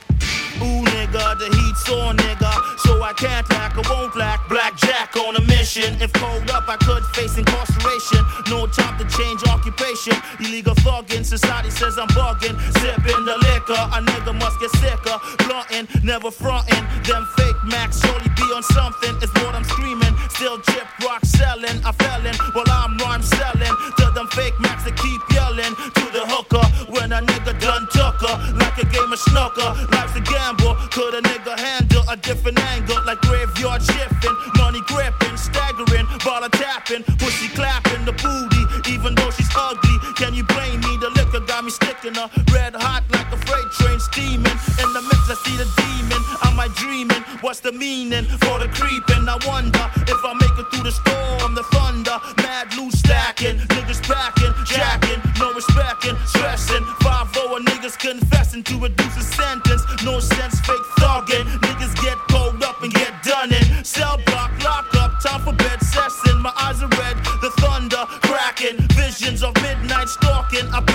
Ooh, 0.57 0.81
nigga, 0.89 1.37
the 1.37 1.45
heat's 1.53 1.89
on, 1.89 2.17
nigga. 2.17 2.51
So 2.79 3.03
I 3.03 3.13
can't 3.13 3.47
lack, 3.51 3.77
I 3.77 3.83
won't 3.89 4.15
lack. 4.15 4.47
Blackjack 4.49 5.15
on 5.15 5.35
a 5.35 5.41
mission. 5.41 6.01
If 6.01 6.11
cold 6.13 6.49
up, 6.49 6.67
I 6.67 6.77
could 6.77 7.03
face 7.13 7.37
incarceration. 7.37 7.76
Occupation. 10.07 10.45
Illegal 10.45 10.75
thugging, 10.75 11.25
society 11.25 11.69
says 11.69 11.97
I'm 11.97 12.07
bugging. 12.09 12.55
Sipping 12.79 13.25
the 13.25 13.37
liquor, 13.49 13.73
a 13.73 13.99
nigga 14.01 14.37
must 14.37 14.59
get 14.59 14.71
sicker. 14.71 15.17
Blunting, 15.45 15.87
never 16.03 16.31
fronting. 16.31 16.83
Them 17.03 17.27
fake 17.37 17.61
max 17.65 17.99
surely 18.01 18.29
be 18.35 18.43
on 18.53 18.63
something. 18.63 19.15
It's 19.21 19.33
what 19.41 19.55
I'm 19.55 19.63
screaming. 19.63 20.13
Still 20.29 20.59
chip 20.61 20.87
rock 21.03 21.23
selling. 21.25 21.83
I 21.85 21.91
felon 21.91 22.35
while 22.53 22.69
I'm 22.69 22.97
rhyme 22.97 23.23
selling. 23.23 23.73
To 23.97 24.11
them 24.13 24.27
fake 24.27 24.57
max 24.59 24.83
that 24.83 24.95
keep 24.95 25.21
yelling. 25.33 25.73
To 25.75 26.05
the 26.13 26.23
hooker 26.25 26.65
when 26.91 27.11
a 27.11 27.21
nigga 27.21 27.59
done 27.59 27.87
took 27.91 28.21
her. 28.21 28.35
Like 28.55 28.77
a 28.77 28.85
game 28.85 29.11
of 29.11 29.19
snooker. 29.19 29.69
Life's 29.91 30.15
a 30.15 30.21
gamble. 30.21 30.75
Could 30.91 31.15
a 31.15 31.21
nigga 31.21 31.57
handle 31.57 32.03
a 32.09 32.17
different 32.17 32.59
angle? 32.59 32.97
Like 33.05 33.19
graveyard 33.21 33.81
shifting. 33.81 34.16
Me. 42.17 42.25
Red 42.51 42.73
hot 42.73 43.03
like 43.13 43.29
a 43.31 43.37
freight 43.45 43.69
train 43.77 43.99
steaming. 43.99 44.57
In 44.81 44.89
the 44.93 45.01
mix, 45.05 45.21
I 45.29 45.37
see 45.45 45.55
the 45.57 45.69
demon. 45.77 46.21
Am 46.49 46.59
I 46.59 46.67
dreaming? 46.73 47.21
What's 47.41 47.59
the 47.59 47.71
meaning 47.71 48.25
for 48.41 48.57
the 48.59 48.69
creeping? 48.73 49.29
I 49.29 49.37
wonder 49.45 49.85
if 50.09 50.21
I 50.25 50.33
make 50.33 50.55
it 50.57 50.65
through 50.73 50.83
the 50.83 50.91
storm, 50.91 51.53
the 51.53 51.63
thunder. 51.73 52.17
Mad 52.41 52.73
loose 52.75 52.97
stacking. 52.99 53.57
Niggas 53.73 54.01
packing, 54.01 54.53
jacking. 54.65 55.21
No 55.39 55.53
respecting, 55.53 56.17
stressing. 56.25 56.83
5 57.05 57.37
a 57.37 57.59
niggas 57.69 57.97
confessing 57.99 58.63
to 58.63 58.79
reduce 58.79 59.17
a 59.17 59.21
sentence. 59.21 59.83
No 60.03 60.19
sense 60.19 60.59
fake 60.61 60.87
thugging. 60.97 61.45
Niggas 61.61 61.93
get 62.01 62.17
cold 62.33 62.63
up 62.63 62.81
and 62.81 62.93
get 62.93 63.13
done 63.23 63.53
in. 63.53 63.85
Cell 63.85 64.17
block, 64.25 64.51
lock 64.63 64.89
up, 64.95 65.21
time 65.21 65.41
for 65.41 65.53
bed 65.53 65.79
session. 65.81 66.41
My 66.41 66.53
eyes 66.57 66.81
are 66.81 66.93
red, 66.97 67.17
the 67.41 67.51
thunder 67.61 68.03
cracking. 68.25 68.77
Visions 68.97 69.43
of 69.43 69.53
midnight 69.61 70.09
stalking. 70.09 70.65
Blackjack 70.71 70.86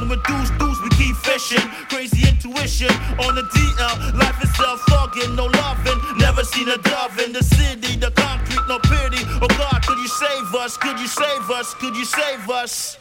with 0.00 0.24
deuce 0.24 0.50
deuce, 0.58 0.80
we 0.80 0.88
keep 0.90 1.14
fishing. 1.16 1.60
Crazy 1.90 2.26
intuition 2.26 2.88
on 3.20 3.34
the 3.34 3.42
DL. 3.42 4.18
Life 4.18 4.42
is 4.42 4.48
itself 4.48 4.80
thugging, 4.88 5.36
no 5.36 5.46
loving. 5.46 6.18
Never 6.18 6.44
seen 6.44 6.68
a 6.68 6.78
dove 6.78 7.18
in 7.18 7.32
the 7.32 7.42
city. 7.42 7.96
The 7.96 8.10
concrete, 8.12 8.64
no 8.68 8.78
pity. 8.78 9.22
Oh 9.42 9.48
God, 9.48 9.84
could 9.86 9.98
you 9.98 10.08
save 10.08 10.54
us? 10.54 10.76
Could 10.78 10.98
you 10.98 11.06
save 11.06 11.50
us? 11.50 11.74
Could 11.74 11.94
you 11.94 12.06
save 12.06 12.48
us? 12.48 12.96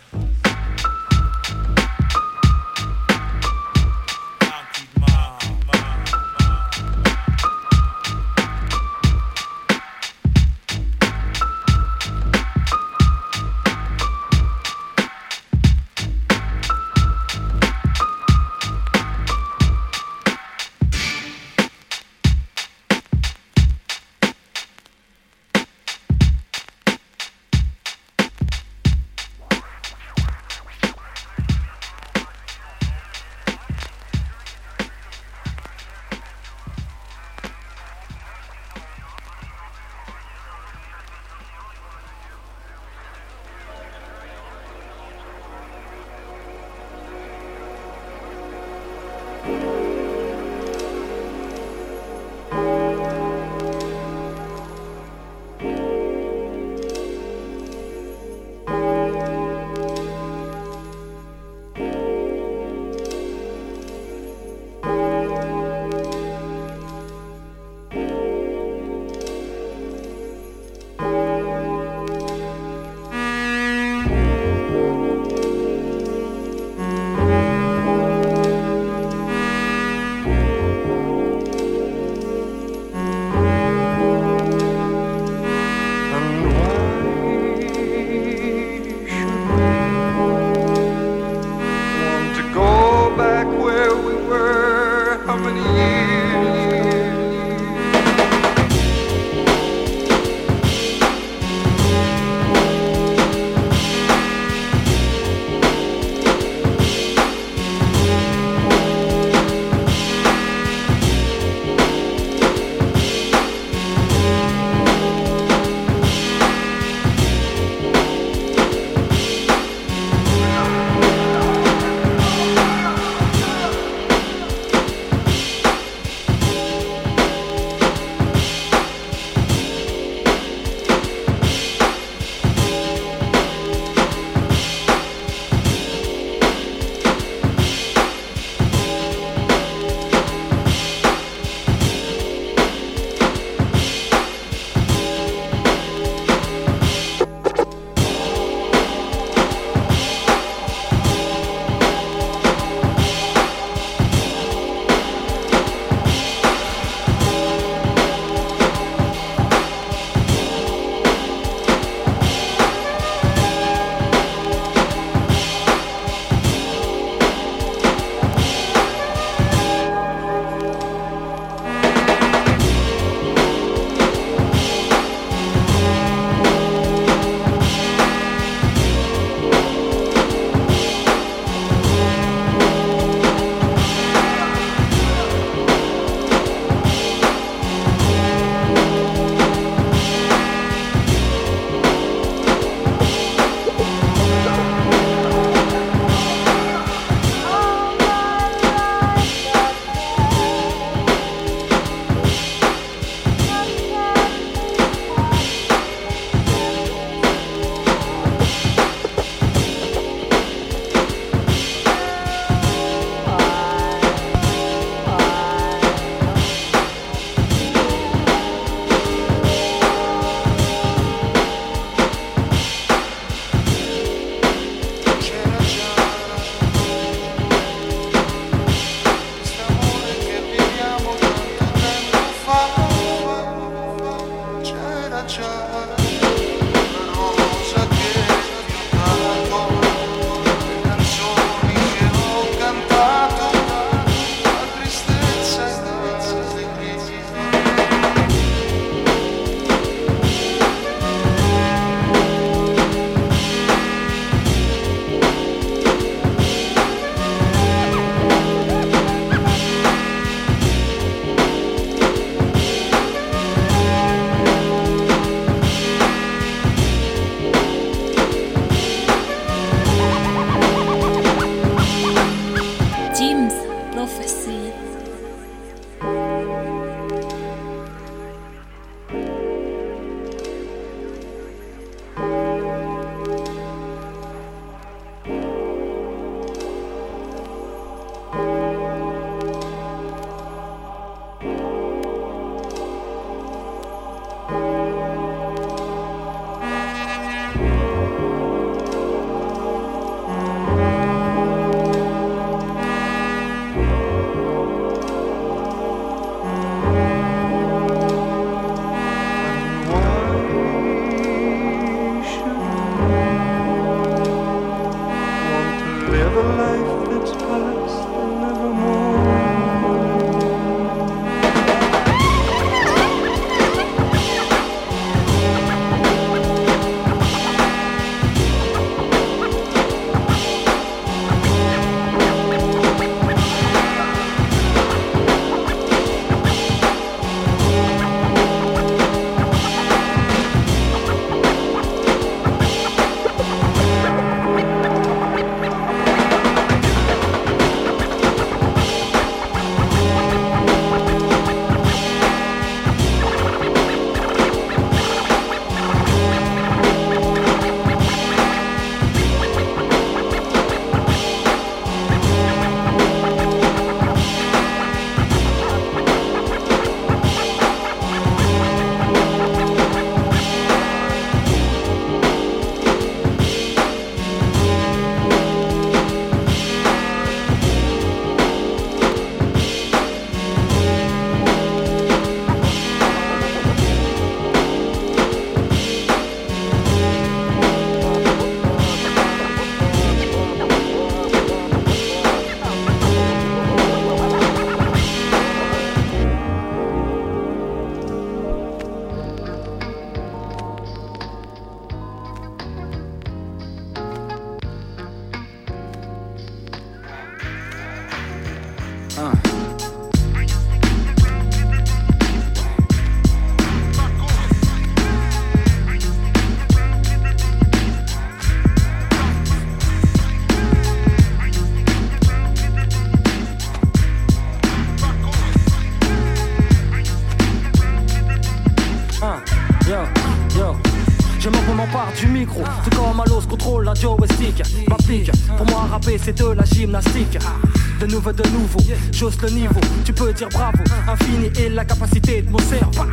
Niveau. 439.47 439.80
Tu 440.04 440.13
peux 440.13 440.34
dire 440.34 440.49
bravo, 440.49 440.84
infini 441.08 441.51
et 441.58 441.69
la 441.69 441.86
capacité 441.86 442.41
de 442.41 442.49
mon 442.49 442.60
cerveau. 442.60 443.06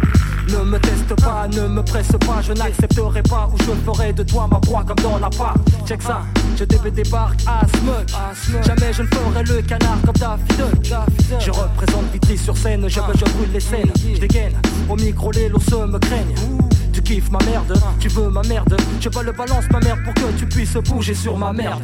Ne 0.48 0.64
me 0.64 0.78
teste 0.78 1.14
pas, 1.22 1.46
ne 1.48 1.68
me 1.68 1.82
presse 1.82 2.12
pas, 2.26 2.40
je 2.42 2.52
n'accepterai 2.52 3.22
pas 3.22 3.48
ou 3.52 3.58
je 3.58 3.72
ferai 3.84 4.12
de 4.12 4.22
toi 4.22 4.48
ma 4.50 4.58
proie 4.58 4.84
comme 4.84 4.96
dans 5.02 5.18
la 5.18 5.28
part. 5.28 5.56
Check 5.86 6.02
ça, 6.02 6.22
je 6.56 6.64
devais 6.64 6.90
débarque 6.90 7.40
à 7.46 7.60
smug. 7.66 8.64
Jamais 8.64 8.92
je 8.92 9.02
ne 9.02 9.08
ferai 9.08 9.44
le 9.44 9.62
canard 9.62 9.98
comme 10.04 10.16
Daffy 10.16 10.54
Je 11.38 11.50
représente 11.50 12.12
Vitry 12.12 12.38
sur 12.38 12.56
scène, 12.56 12.88
je, 12.88 12.94
je 12.94 13.32
brûle 13.32 13.52
les 13.52 13.60
scènes. 13.60 13.92
Je 13.96 14.18
dégaine, 14.18 14.54
au 14.88 14.96
micro 14.96 15.30
les 15.32 15.48
lots 15.48 15.58
me 15.86 15.98
craignent. 15.98 16.34
Tu 16.92 17.02
kiffes 17.02 17.30
ma 17.30 17.38
merde, 17.44 17.78
tu 18.00 18.08
veux 18.08 18.30
ma 18.30 18.42
merde. 18.42 18.76
Je 19.00 19.08
pas 19.08 19.22
le 19.22 19.32
balance 19.32 19.64
ma 19.70 19.80
merde 19.80 20.00
pour 20.04 20.14
que 20.14 20.32
tu 20.38 20.46
puisses 20.46 20.74
bouger 20.74 21.14
sur 21.14 21.36
ma 21.36 21.52
merde. 21.52 21.82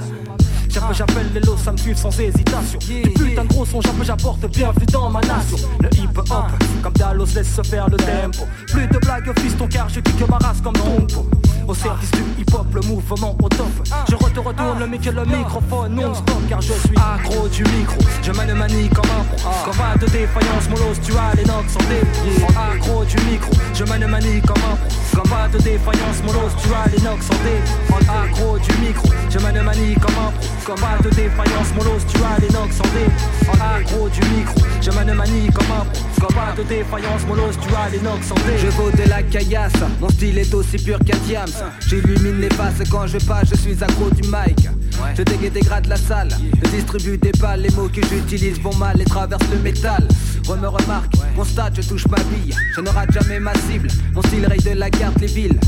J'appelle 0.92 1.30
les 1.32 1.40
lots, 1.40 1.56
ça 1.56 1.70
me 1.70 1.94
sans 1.94 2.18
hésitation. 2.18 2.78
Yeah, 2.88 3.02
putain 3.02 3.44
de 3.44 3.48
gros 3.48 3.64
son, 3.64 3.80
j'apporte 4.02 4.44
bienvenue 4.48 4.86
dans 4.86 5.08
ma 5.08 5.20
nation. 5.20 5.56
Le 5.80 5.88
hip 5.96 6.18
hop, 6.18 6.50
comme 6.82 6.92
Dallos 6.94 7.26
laisse 7.34 7.54
se 7.54 7.62
faire 7.62 7.88
le 7.88 7.96
tempo. 7.96 8.44
Plus 8.66 8.86
de 8.88 8.98
blagues, 8.98 9.32
ton 9.56 9.68
car 9.68 9.88
je 9.88 10.00
kick 10.00 10.28
ma 10.28 10.38
race 10.38 10.60
comme 10.60 10.74
ton 10.74 11.33
au 11.74 11.82
service 11.82 12.10
du 12.12 12.22
hip-hop, 12.40 12.66
le 12.72 12.80
mouvement 12.82 13.36
au 13.42 13.48
top. 13.48 13.66
Je 14.08 14.14
te 14.14 14.40
retourne 14.40 14.78
le 14.78 14.86
mic 14.86 15.06
et 15.06 15.12
le 15.12 15.24
microphone 15.24 15.94
non-stop 15.94 16.42
car 16.48 16.60
je 16.60 16.72
suis 16.72 16.96
accro 16.96 17.48
du 17.48 17.62
micro. 17.64 17.98
Je 18.22 18.32
mène 18.32 18.54
manie 18.54 18.88
comme 18.88 19.10
un 19.10 19.24
pro. 19.24 19.50
Comme 19.64 19.76
pas 19.76 19.96
de 20.00 20.06
défaillance, 20.06 20.68
mon 20.70 20.90
os, 20.90 21.00
tu 21.00 21.12
as 21.12 21.34
les 21.36 21.44
notes 21.44 21.68
sont 21.68 21.86
dépliées. 21.88 22.46
Accro 22.56 23.04
du 23.04 23.16
micro, 23.30 23.50
je 23.74 23.84
mène 23.84 24.06
manie 24.06 24.40
comme 24.42 24.62
un 24.70 24.76
pro. 24.76 24.88
Comme 25.14 25.30
pas 25.30 25.48
de 25.48 25.58
défaillance, 25.58 26.22
mon 26.24 26.32
os, 26.32 26.52
tu 26.62 26.68
as 26.72 26.88
les 26.90 27.02
notes 27.02 27.22
sont 27.22 27.40
dépliées. 27.42 28.08
Accro 28.08 28.58
du 28.58 28.72
micro, 28.80 29.08
je 29.30 29.38
mène 29.38 29.62
manie 29.62 29.94
comme 29.94 30.18
un 30.18 30.30
pro. 30.30 30.48
Comme 30.66 30.80
pas 30.80 30.98
de 31.02 31.10
défaillance, 31.10 31.70
mon 31.74 31.86
os, 31.94 32.06
tu 32.06 32.18
as 32.18 32.40
les 32.40 32.50
notes 32.50 32.72
sont 32.72 32.90
dépliées. 32.94 33.62
Accro 33.62 34.08
du 34.08 34.20
micro, 34.30 34.60
je 34.80 34.90
mène 34.90 35.14
manie 35.14 35.48
comme 35.52 35.72
un 35.72 35.84
pro. 35.84 36.02
Comme 36.20 36.34
pas 36.36 36.52
de 36.56 36.62
défaillance, 36.62 37.22
mon 37.28 37.34
os, 37.34 37.56
tu 37.60 37.68
as 37.74 37.90
les 37.90 38.00
notes 38.00 38.24
sont 38.24 38.34
dépliées. 38.34 38.58
Je 38.58 38.68
vaux 38.76 38.90
de 38.90 39.08
la 39.08 39.22
caillasse, 39.22 39.72
mon 40.00 40.08
style 40.08 40.38
est 40.38 40.54
aussi 40.54 40.76
pur 40.78 40.98
qu'un 40.98 41.18
diams. 41.26 41.63
J'illumine 41.88 42.40
les 42.40 42.50
faces 42.50 42.82
quand 42.90 43.06
je 43.06 43.18
passe, 43.18 43.50
je 43.50 43.56
suis 43.56 43.82
accro 43.82 44.10
du 44.10 44.22
mic. 44.28 44.68
Je 45.16 45.22
dégue 45.22 45.52
dégrade 45.52 45.86
la 45.86 45.96
salle, 45.96 46.28
je 46.62 46.70
distribue 46.70 47.18
des 47.18 47.32
balles, 47.32 47.62
les 47.62 47.70
mots 47.70 47.88
que 47.88 48.00
j'utilise 48.06 48.60
vont 48.60 48.74
mal 48.76 49.00
et 49.00 49.04
traversent 49.04 49.50
le 49.52 49.58
métal. 49.58 50.06
On 50.48 50.56
me 50.56 50.68
remarque, 50.68 51.14
constate, 51.36 51.80
je 51.80 51.88
touche 51.88 52.06
ma 52.08 52.18
bille, 52.24 52.54
je 52.74 52.80
ne 52.80 52.88
rate 52.88 53.12
jamais 53.12 53.40
ma 53.40 53.54
cible, 53.54 53.88
mon 54.12 54.22
style 54.22 54.46
raye 54.46 54.60
de 54.60 54.70
la 54.70 54.90
carte, 54.90 55.20
les 55.20 55.26
villes. 55.26 55.58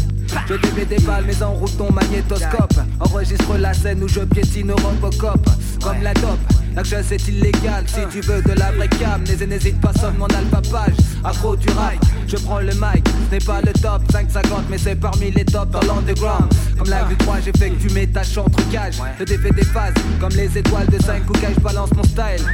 Je 0.49 0.55
dévais 0.55 0.85
des 0.85 0.99
balles 0.99 1.24
mais 1.27 1.43
en 1.43 1.53
route 1.53 1.77
ton 1.77 1.93
magnétoscope. 1.93 2.74
Enregistre 3.01 3.57
la 3.59 3.74
scène 3.74 4.03
où 4.03 4.09
je 4.09 4.20
piétine 4.20 4.72
Robocop. 4.72 5.41
Comme 5.83 6.03
la 6.03 6.14
dope, 6.14 6.39
l'action 6.74 6.99
c'est 7.07 7.29
illégal. 7.29 7.85
Si 7.87 8.01
tu 8.11 8.20
veux 8.20 8.43
de 8.43 8.53
la 8.53 8.72
vraie 8.72 8.89
cam, 8.89 9.22
n'hésite 9.24 9.81
pas 9.81 9.93
sur 9.93 10.12
mon 10.14 10.27
alpapage. 10.27 10.95
Accro 11.24 11.57
du 11.57 11.68
rail, 11.70 11.99
je 12.27 12.37
prends 12.37 12.61
le 12.61 12.72
mic. 12.74 13.07
Ce 13.29 13.35
n'est 13.35 13.45
pas 13.45 13.61
le 13.61 13.72
top 13.72 14.03
550 14.11 14.64
mais 14.70 14.79
c'est 14.79 14.97
parmi 14.97 15.31
les 15.31 15.45
tops 15.45 15.70
dans 15.70 15.81
l'underground. 15.81 16.53
Comme 16.79 16.89
la 16.89 17.05
vue 17.05 17.16
3 17.16 17.37
j'effectue 17.45 17.93
mes 17.93 18.07
tâches 18.07 18.39
entre 18.39 18.68
cages. 18.70 18.99
Je 19.18 19.24
défais 19.24 19.51
des 19.51 19.64
phases 19.64 19.95
comme 20.20 20.33
les 20.33 20.57
étoiles 20.59 20.89
de 20.89 21.03
5 21.03 21.29
ou 21.29 21.35
je 21.35 21.61
balance 21.61 21.91
mon 21.95 22.05
style. 22.05 22.47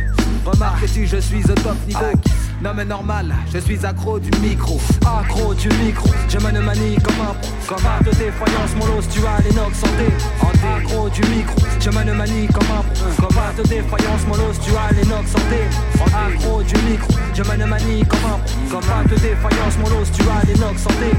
Remarque 0.44 0.88
si 0.88 1.06
je 1.06 1.18
suis 1.18 1.44
au 1.44 1.54
top 1.54 1.76
niveau 1.86 2.12
non 2.62 2.74
mais 2.74 2.84
normal, 2.84 3.34
je 3.52 3.58
suis 3.58 3.84
accro 3.84 4.20
du 4.20 4.30
micro. 4.40 4.80
Accro 5.04 5.52
du 5.54 5.68
micro, 5.84 6.08
je 6.28 6.38
mène 6.38 6.60
manie 6.60 6.96
comme 7.02 7.20
un 7.20 7.34
pro. 7.34 7.50
Comme 7.66 7.86
un 7.86 8.02
de 8.04 8.10
défaillance, 8.10 8.74
mon 8.76 8.98
os, 8.98 9.08
tu 9.08 9.20
as 9.26 9.40
l'inox 9.42 9.78
santé 9.78 10.06
Accro 10.40 11.08
du 11.08 11.20
micro, 11.22 11.56
je 11.80 11.90
mène 11.90 12.12
manie 12.14 12.46
comme 12.46 12.70
un 12.70 12.82
pro. 12.82 13.26
Comme 13.26 13.38
un 13.38 13.52
de 13.62 13.68
défaillance, 13.68 14.26
mon 14.28 14.48
os, 14.48 14.60
tu 14.60 14.70
as 14.76 14.92
l'inox 14.92 15.30
santé 15.30 15.62
Accro 16.14 16.62
du 16.62 16.74
micro, 16.88 17.12
je 17.34 17.42
mène 17.42 17.66
manie 17.66 18.04
comme 18.04 18.30
un 18.30 18.38
pro. 18.38 18.54
Comme 18.70 18.90
un 18.92 19.02
de 19.08 19.14
défaillance, 19.16 19.78
mon 19.78 20.00
os, 20.00 20.12
tu 20.12 20.22
as 20.22 20.46
l'inox 20.46 20.82
santé 20.82 21.10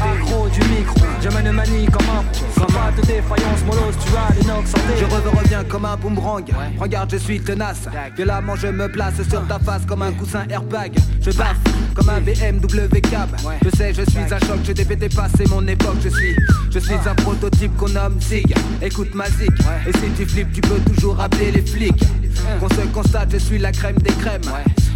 Accro 0.00 0.48
du 0.48 0.60
micro, 0.60 1.00
je 1.20 1.28
mène 1.28 1.52
manie 1.52 1.86
comme 1.86 2.08
un 2.08 2.22
pro. 2.22 2.44
Comme 2.56 2.76
un 2.76 2.92
de 2.92 3.06
défaillance, 3.06 3.60
mon 3.66 3.88
os, 3.88 3.94
tu 3.98 4.16
as 4.16 4.34
l'inox 4.40 4.70
santé 4.70 4.94
Je 4.98 5.04
reviens 5.04 5.64
comme 5.64 5.84
un 5.84 5.96
boomerang. 5.96 6.44
Regarde, 6.78 7.10
je 7.10 7.16
suis 7.16 7.40
tenace. 7.40 7.86
Violemment, 8.16 8.56
je 8.56 8.68
me 8.68 8.88
place 8.88 9.22
sur 9.28 9.46
ta 9.46 9.58
face 9.58 9.84
comme 9.86 10.02
un 10.02 10.12
coussin 10.12 10.44
airbag 10.48 10.85
je 11.20 11.30
baffe 11.30 11.56
comme 11.94 12.08
un 12.10 12.20
BMW 12.20 13.00
cab. 13.00 13.30
Je 13.64 13.76
sais, 13.76 13.92
je 13.94 14.02
suis 14.10 14.20
un 14.20 14.38
choc, 14.46 14.58
je 14.64 14.72
devais 14.72 14.96
dépasser 14.96 15.44
mon 15.48 15.66
époque. 15.66 15.96
Je 16.02 16.08
suis, 16.08 16.36
je 16.70 16.78
suis 16.78 16.94
un 16.94 17.14
prototype 17.14 17.76
qu'on 17.76 17.88
nomme 17.88 18.20
Zig. 18.20 18.54
Écoute 18.82 19.14
ma 19.14 19.28
zig, 19.30 19.50
et 19.86 19.92
si 19.92 20.10
tu 20.16 20.26
flippes, 20.26 20.52
tu 20.52 20.60
peux 20.60 20.80
toujours 20.92 21.20
appeler 21.20 21.52
les 21.52 21.62
flics. 21.62 22.04
Qu'on 22.60 22.68
se 22.68 22.86
constate, 22.92 23.32
je 23.32 23.38
suis 23.38 23.58
la 23.58 23.72
crème 23.72 23.96
des 23.98 24.12
crèmes. 24.12 24.42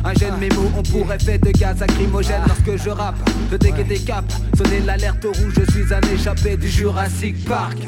Un 0.05 0.15
jeune 0.15 0.39
mémo, 0.39 0.71
on 0.77 0.83
pourrait 0.83 1.19
faire 1.19 1.39
de 1.39 1.51
gaz 1.51 1.81
lacrymogène 1.81 2.43
lorsque 2.47 2.83
je 2.83 2.91
rappe. 2.91 3.19
Je 3.51 3.57
dégué 3.57 3.85
des 3.85 3.99
caps, 3.99 4.35
sonner 4.57 4.81
l'alerte 4.81 5.25
rouge, 5.25 5.55
je 5.57 5.73
suis 5.73 5.93
un 5.93 6.01
échappé 6.15 6.57
du 6.57 6.69
Jurassic 6.69 7.45
Park. 7.45 7.79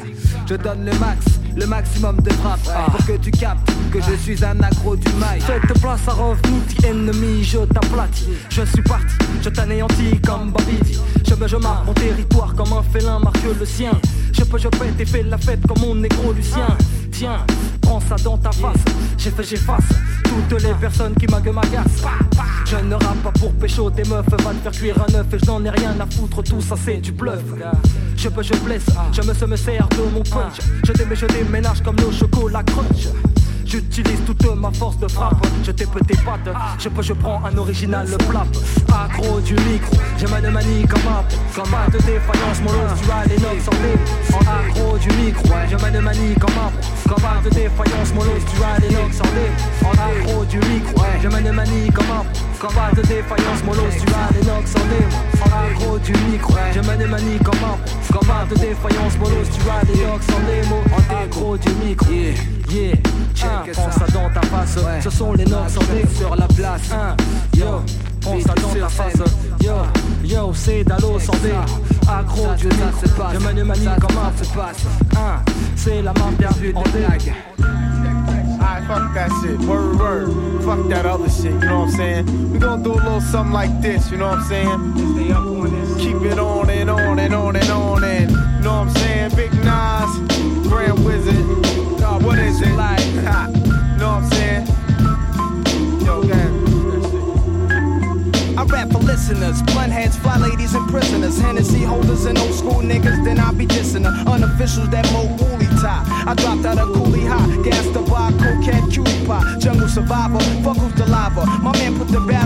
Je 0.47 0.55
donne 0.55 0.85
le 0.85 0.91
max, 0.99 1.25
le 1.55 1.65
maximum 1.65 2.17
de 2.17 2.31
frappe 2.33 2.91
pour 2.91 3.05
que 3.05 3.17
tu 3.17 3.31
captes 3.31 3.69
que 3.91 3.99
je 4.01 4.15
suis 4.15 4.43
un 4.43 4.59
accro 4.61 4.95
du 4.95 5.07
mail. 5.13 5.41
Faites 5.41 5.79
place 5.79 6.07
à 6.07 6.13
revenir, 6.13 6.61
ennemi, 6.83 7.43
je 7.43 7.59
t'aplatis. 7.59 8.29
Je 8.49 8.63
suis 8.63 8.81
parti, 8.81 9.15
je 9.41 9.49
t'anéantis 9.49 10.19
comme 10.25 10.51
Babidi. 10.51 10.99
Je 11.27 11.35
me 11.35 11.47
je 11.47 11.57
marque 11.57 11.85
mon 11.85 11.93
territoire 11.93 12.53
comme 12.55 12.73
un 12.73 12.83
félin 12.83 13.19
marque 13.19 13.43
le 13.59 13.65
sien. 13.65 13.91
Je 14.31 14.43
peux, 14.43 14.57
je 14.57 14.67
pète 14.67 14.99
et 14.99 15.05
fais 15.05 15.23
la 15.23 15.37
fête 15.37 15.65
comme 15.67 15.79
mon 15.81 15.95
négro 15.95 16.33
Lucien. 16.33 16.67
Tiens, 17.11 17.45
prends 17.83 17.99
ça 17.99 18.15
dans 18.23 18.37
ta 18.37 18.51
face. 18.51 18.83
J'ai 19.17 19.29
fait, 19.29 19.43
j'efface 19.43 19.89
toutes 20.23 20.61
les 20.61 20.73
personnes 20.73 21.13
qui 21.15 21.27
m'agacent. 21.27 22.03
Je 22.65 22.77
ne 22.77 22.95
rappe 22.95 23.21
pas 23.23 23.31
pour 23.31 23.51
pécho 23.53 23.89
des 23.89 24.03
meufs, 24.05 24.25
va 24.29 24.37
te 24.37 24.59
faire 24.63 24.71
cuire 24.71 24.95
un 25.07 25.15
œuf 25.15 25.33
et 25.33 25.39
je 25.39 25.45
n'en 25.45 25.63
ai 25.63 25.69
rien 25.69 25.95
à 25.99 26.05
foutre, 26.05 26.43
tout 26.43 26.61
ça 26.61 26.75
c'est 26.83 26.97
du 26.97 27.11
bluff. 27.11 27.43
Je 28.15 28.29
peux, 28.29 28.43
je 28.43 28.55
blesse, 28.55 28.85
je 29.11 29.21
me 29.21 29.33
se 29.33 29.45
me 29.45 29.55
sers 29.55 29.87
de 29.89 30.03
mon 30.13 30.23
punch. 30.23 30.57
Je 30.85 30.93
démets, 30.93 31.15
je 31.15 31.25
déménage 31.27 31.81
comme 31.83 31.95
le 31.97 32.11
chocolat 32.11 32.63
crunch. 32.63 33.07
J'utilise 33.73 34.23
toute 34.23 34.45
ma 34.55 34.71
force 34.71 34.99
de 34.99 35.07
frappe. 35.07 35.43
Je 35.63 35.71
t'ai 35.71 35.85
tes 35.85 36.15
pattes. 36.17 36.55
Je 36.77 36.89
peux, 36.89 37.01
je 37.01 37.13
prends 37.13 37.41
un 37.43 37.57
original 37.57 38.07
le 38.07 38.17
plap. 38.17 38.45
Accro 38.93 39.39
du 39.39 39.55
micro, 39.55 39.97
j'ai 40.19 40.27
ma 40.27 40.39
manie 40.41 40.85
comme 40.85 41.11
app. 41.11 41.25
Comme 41.55 41.71
pas 41.71 41.87
de 41.91 41.97
défaillance, 41.97 42.61
mon 42.61 42.69
tu 42.69 43.09
as 43.09 43.25
les 43.27 43.37
notes 43.37 43.67
en 43.67 44.37
En 44.37 44.41
accro 44.41 44.97
du 44.99 45.09
micro, 45.17 45.49
j'ai 45.67 45.77
ma 45.77 46.01
manie 46.01 46.35
comme 46.35 46.51
app. 46.51 46.73
Comme 47.09 47.23
pas 47.23 47.41
de 47.43 47.49
défaillance, 47.49 48.13
mon 48.13 48.21
tu 48.21 48.63
as 48.63 48.79
les 48.79 48.93
notes 48.93 49.21
en 49.23 49.87
En 49.87 49.91
accro 49.91 50.45
du 50.45 50.57
micro, 50.59 51.03
j'ai 51.19 51.29
ma 51.29 51.41
manie 51.41 51.89
comme 51.95 52.11
app. 52.11 52.27
Comme 52.59 52.73
pas 52.73 52.91
de 52.95 53.01
défaillance, 53.01 53.63
mon 53.65 53.73
tu 53.73 54.13
as 54.13 54.33
les 54.37 54.45
notes 54.45 54.69
en 54.77 55.41
En 55.41 55.65
accro 55.65 55.97
du 55.97 56.13
micro, 56.29 56.53
j'ai 56.71 56.81
ma 56.81 56.95
manie 56.95 57.39
comme 57.43 57.55
app. 57.55 57.89
Pas 58.21 58.45
de 58.49 58.55
défaillance, 58.55 59.17
mon 59.19 59.29
lot 59.29 59.43
tu 59.43 59.69
as 59.69 59.83
les 59.91 60.05
notes 60.05 60.21
en 60.29 60.39
démo. 60.47 60.77
En 60.93 61.23
accro 61.23 61.57
du 61.57 61.69
micro, 61.85 62.11
yeah, 62.11 62.33
yeah. 62.69 62.95
Check 63.35 63.73
prends 63.73 63.91
ça 63.91 64.05
dans 64.13 64.29
ta 64.29 64.41
face. 64.47 64.77
Ce 65.03 65.09
sont 65.09 65.33
les 65.33 65.45
notes 65.45 65.69
sur 65.69 66.35
la 66.35 66.47
place. 66.47 66.89
Yo, 67.57 67.81
prends 68.21 68.39
ça 68.39 68.53
dans 68.55 68.79
ta 68.79 68.87
face. 68.87 69.21
Yo, 69.61 69.73
yo, 70.23 70.53
c'est 70.53 70.83
Dalo 70.85 71.19
santé. 71.19 71.51
Accro 72.07 72.53
du 72.57 72.67
micro. 72.67 73.25
Je 73.33 73.39
mène 73.39 73.63
manie 73.65 73.85
comme 73.99 74.17
un 74.17 74.31
se 74.41 74.49
passe. 74.53 74.85
C'est 75.75 76.01
la 76.01 76.13
mafia 76.13 76.49
en 76.75 76.83
blague. 76.91 77.33
Alright, 78.61 78.87
fuck 78.87 79.13
that 79.13 79.29
shit. 79.41 79.59
Word, 79.67 79.99
word. 79.99 80.63
Fuck 80.63 80.87
that 80.89 81.05
other 81.05 81.29
shit, 81.29 81.51
you 81.51 81.59
know 81.59 81.79
what 81.81 81.89
I'm 81.89 81.95
saying? 81.97 82.53
We 82.53 82.59
gonna 82.59 82.81
do 82.81 82.93
a 82.93 82.95
little 82.95 83.19
something 83.19 83.51
like 83.51 83.81
this, 83.81 84.09
you 84.09 84.17
know 84.17 84.29
what 84.29 84.39
I'm 84.39 84.45
saying? 84.47 84.79
Keep 86.03 86.21
it 86.23 86.37
on 86.37 86.69
and 86.69 86.89
on 86.89 87.17
and 87.17 87.33
on 87.33 87.55
and 87.55 87.69
on 87.69 88.03
and, 88.03 88.29
know 88.61 88.79
what 88.79 88.87
I'm 88.87 88.89
saying? 88.89 89.35
Big 89.37 89.53
Nas, 89.53 90.67
Grand 90.67 91.05
Wizard. 91.05 91.33
God, 91.97 92.21
what 92.25 92.37
is 92.39 92.61
it 92.61 92.75
like? 92.75 92.99
Know 93.97 94.19
what 94.19 94.23
I'm 94.23 94.29
saying? 94.31 94.67
Yo, 96.03 96.23
I 98.57 98.65
rap 98.65 98.91
for 98.91 98.99
listeners, 98.99 99.61
blunt 99.63 99.93
heads, 99.93 100.17
fly 100.17 100.37
ladies, 100.37 100.75
and 100.75 100.89
prisoners. 100.89 101.39
Hennessy 101.39 101.83
holders 101.83 102.25
and 102.25 102.37
old 102.37 102.53
school 102.53 102.81
niggas, 102.81 103.23
then 103.23 103.39
I 103.39 103.53
be 103.53 103.65
dissing 103.65 104.03
her. 104.03 104.25
Unofficials 104.25 104.91
that 104.91 105.09
mo 105.13 105.23
woolly 105.39 105.67
tie. 105.81 106.03
I 106.27 106.33
dropped 106.35 106.65
out 106.65 106.79
of 106.79 106.89
coolie 106.89 107.27
high, 107.27 107.63
gas 107.63 107.87
the 107.87 108.01
bar, 108.01 108.31
cocaine, 108.33 108.91
cutie 108.91 109.25
pie. 109.25 109.57
Jungle 109.59 109.87
survivor, 109.87 110.39
fuck 110.63 110.77
who's 110.77 110.93
the 110.95 111.05
lava. 111.07 111.45
My 111.63 111.71
man 111.79 111.97
put 111.97 112.09
the 112.09 112.19
in 112.19 112.42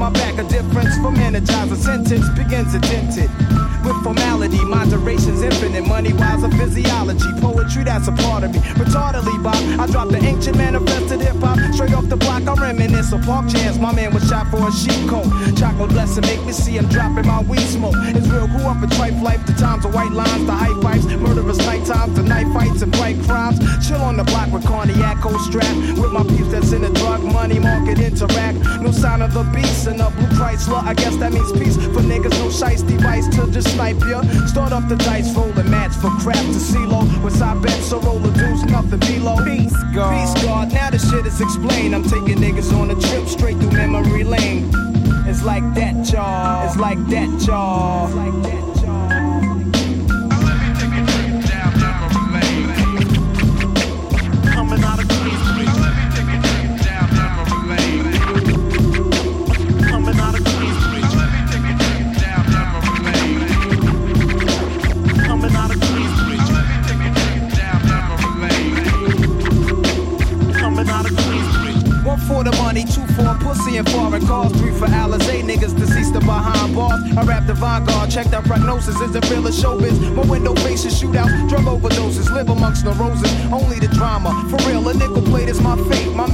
my 0.00 0.08
back, 0.08 0.38
a 0.38 0.44
difference 0.44 0.96
from 0.96 1.14
energizer. 1.16 1.76
Sentence 1.76 2.26
begins 2.30 2.72
dented 2.88 3.28
with 3.84 3.99
formality. 4.02 4.64
Moderation's 4.64 5.42
infinite, 5.42 5.86
money 5.86 6.12
wise 6.12 6.42
of 6.42 6.52
physiology. 6.54 7.30
Poetry, 7.40 7.84
that's 7.84 8.08
a 8.08 8.12
part 8.12 8.44
of 8.44 8.52
me. 8.52 8.58
Retardedly, 8.80 9.42
Bob, 9.42 9.56
I 9.80 9.86
dropped 9.86 10.12
the 10.12 10.18
ancient 10.18 10.56
manifested 10.56 11.20
hip 11.20 11.36
hop. 11.36 11.58
Straight 11.74 11.94
off 11.94 12.08
the 12.08 12.16
block, 12.16 12.46
I 12.46 12.54
reminisce 12.54 13.12
of 13.12 13.22
park 13.22 13.48
chance. 13.48 13.78
My 13.78 13.92
man 13.92 14.12
was 14.14 14.28
shot 14.28 14.50
for 14.50 14.66
a 14.66 14.72
sheep 14.72 15.08
coat. 15.08 15.26
Chocolate 15.56 15.90
blessing 15.90 16.24
make 16.26 16.44
me 16.44 16.52
see 16.52 16.78
I'm 16.78 16.88
dropping 16.88 17.26
my 17.26 17.42
weed 17.42 17.60
smoke. 17.60 17.94
It's 17.98 18.26
real, 18.28 18.46
grew 18.48 18.66
up 18.66 18.82
in 18.82 18.90
tripe 18.90 19.20
life. 19.22 19.44
The 19.46 19.52
times 19.52 19.84
of 19.84 19.94
white 19.94 20.12
lines, 20.12 20.46
the 20.46 20.52
high 20.52 20.74
pipes, 20.80 21.06
murderous 21.06 21.58
night 21.58 21.84
times, 21.86 22.16
the 22.16 22.22
night 22.22 22.52
fights 22.52 22.82
and 22.82 22.92
bright 22.92 23.20
crimes. 23.22 23.58
Chill 23.86 24.00
on 24.00 24.16
the 24.16 24.24
block 24.24 24.52
with 24.52 24.64
cognac, 24.64 25.20
cold 25.20 25.40
strap. 25.40 25.74
With 25.98 26.12
my 26.12 26.22
peeps 26.24 26.50
that's 26.52 26.72
in 26.72 26.82
the 26.82 26.90
drug 26.90 27.22
money 27.22 27.58
market 27.58 27.98
interact. 27.98 28.58
No 28.80 28.90
sign 28.90 29.22
of 29.22 29.34
the 29.34 29.44
beast 29.54 29.86
and 29.86 30.00
a 30.00 30.10
blue 30.10 30.26
Chrysler. 30.38 30.82
I 30.82 30.94
guess 30.94 31.16
that 31.16 31.32
means 31.32 31.52
peace 31.52 31.76
for 31.76 32.02
niggas. 32.02 32.36
No 32.38 32.48
shice 32.48 32.86
device 32.86 33.28
to 33.36 33.50
just 33.50 33.68
snipe 33.90 34.08
ya. 34.08 34.46
Start 34.46 34.72
off 34.72 34.88
the 34.88 34.96
dice, 34.96 35.34
roll 35.34 35.48
the 35.52 35.64
match 35.64 35.92
for 35.94 36.10
crap 36.22 36.36
to 36.36 36.60
CeeLo. 36.60 37.22
With 37.22 37.36
side 37.36 37.62
bets, 37.62 37.86
so 37.86 38.00
roll 38.00 38.18
the 38.18 38.30
deuce, 38.32 38.62
nothing 38.64 39.00
below. 39.00 39.36
Peace, 39.44 39.76
God. 39.94 40.34
Peace, 40.34 40.44
God. 40.44 40.72
Now 40.72 40.90
the 40.90 40.98
shit 40.98 41.26
is 41.26 41.40
explained. 41.40 41.94
I'm 41.94 42.04
taking 42.04 42.38
niggas 42.38 42.72
on 42.72 42.90
a 42.90 42.94
trip 42.94 43.26
straight 43.26 43.56
through 43.58 43.72
memory 43.72 44.24
lane. 44.24 44.70
It's 45.26 45.42
like 45.42 45.64
that, 45.74 46.10
y'all. 46.12 46.66
It's 46.66 46.76
like 46.76 46.98
that, 47.08 47.46
y'all. 47.46 48.06
It's 48.06 48.16
like 48.16 48.42
that. 48.42 48.79
for 48.79 48.79
real 79.50 79.62
showbiz? 79.62 80.14
My 80.14 80.24
window 80.24 80.54
faces 80.54 81.00
shootouts, 81.00 81.48
drug 81.48 81.64
overdoses, 81.64 82.30
live 82.30 82.48
amongst 82.48 82.84
the 82.84 82.92
roses, 82.92 83.30
only 83.52 83.78
the 83.78 83.88
drama. 83.88 84.30
For 84.50 84.68
real, 84.68 84.88
a 84.88 84.94
nickel 84.94 85.22
plate 85.22 85.48
is 85.48 85.60
my 85.60 85.76
fate, 85.88 86.12
my 86.14 86.26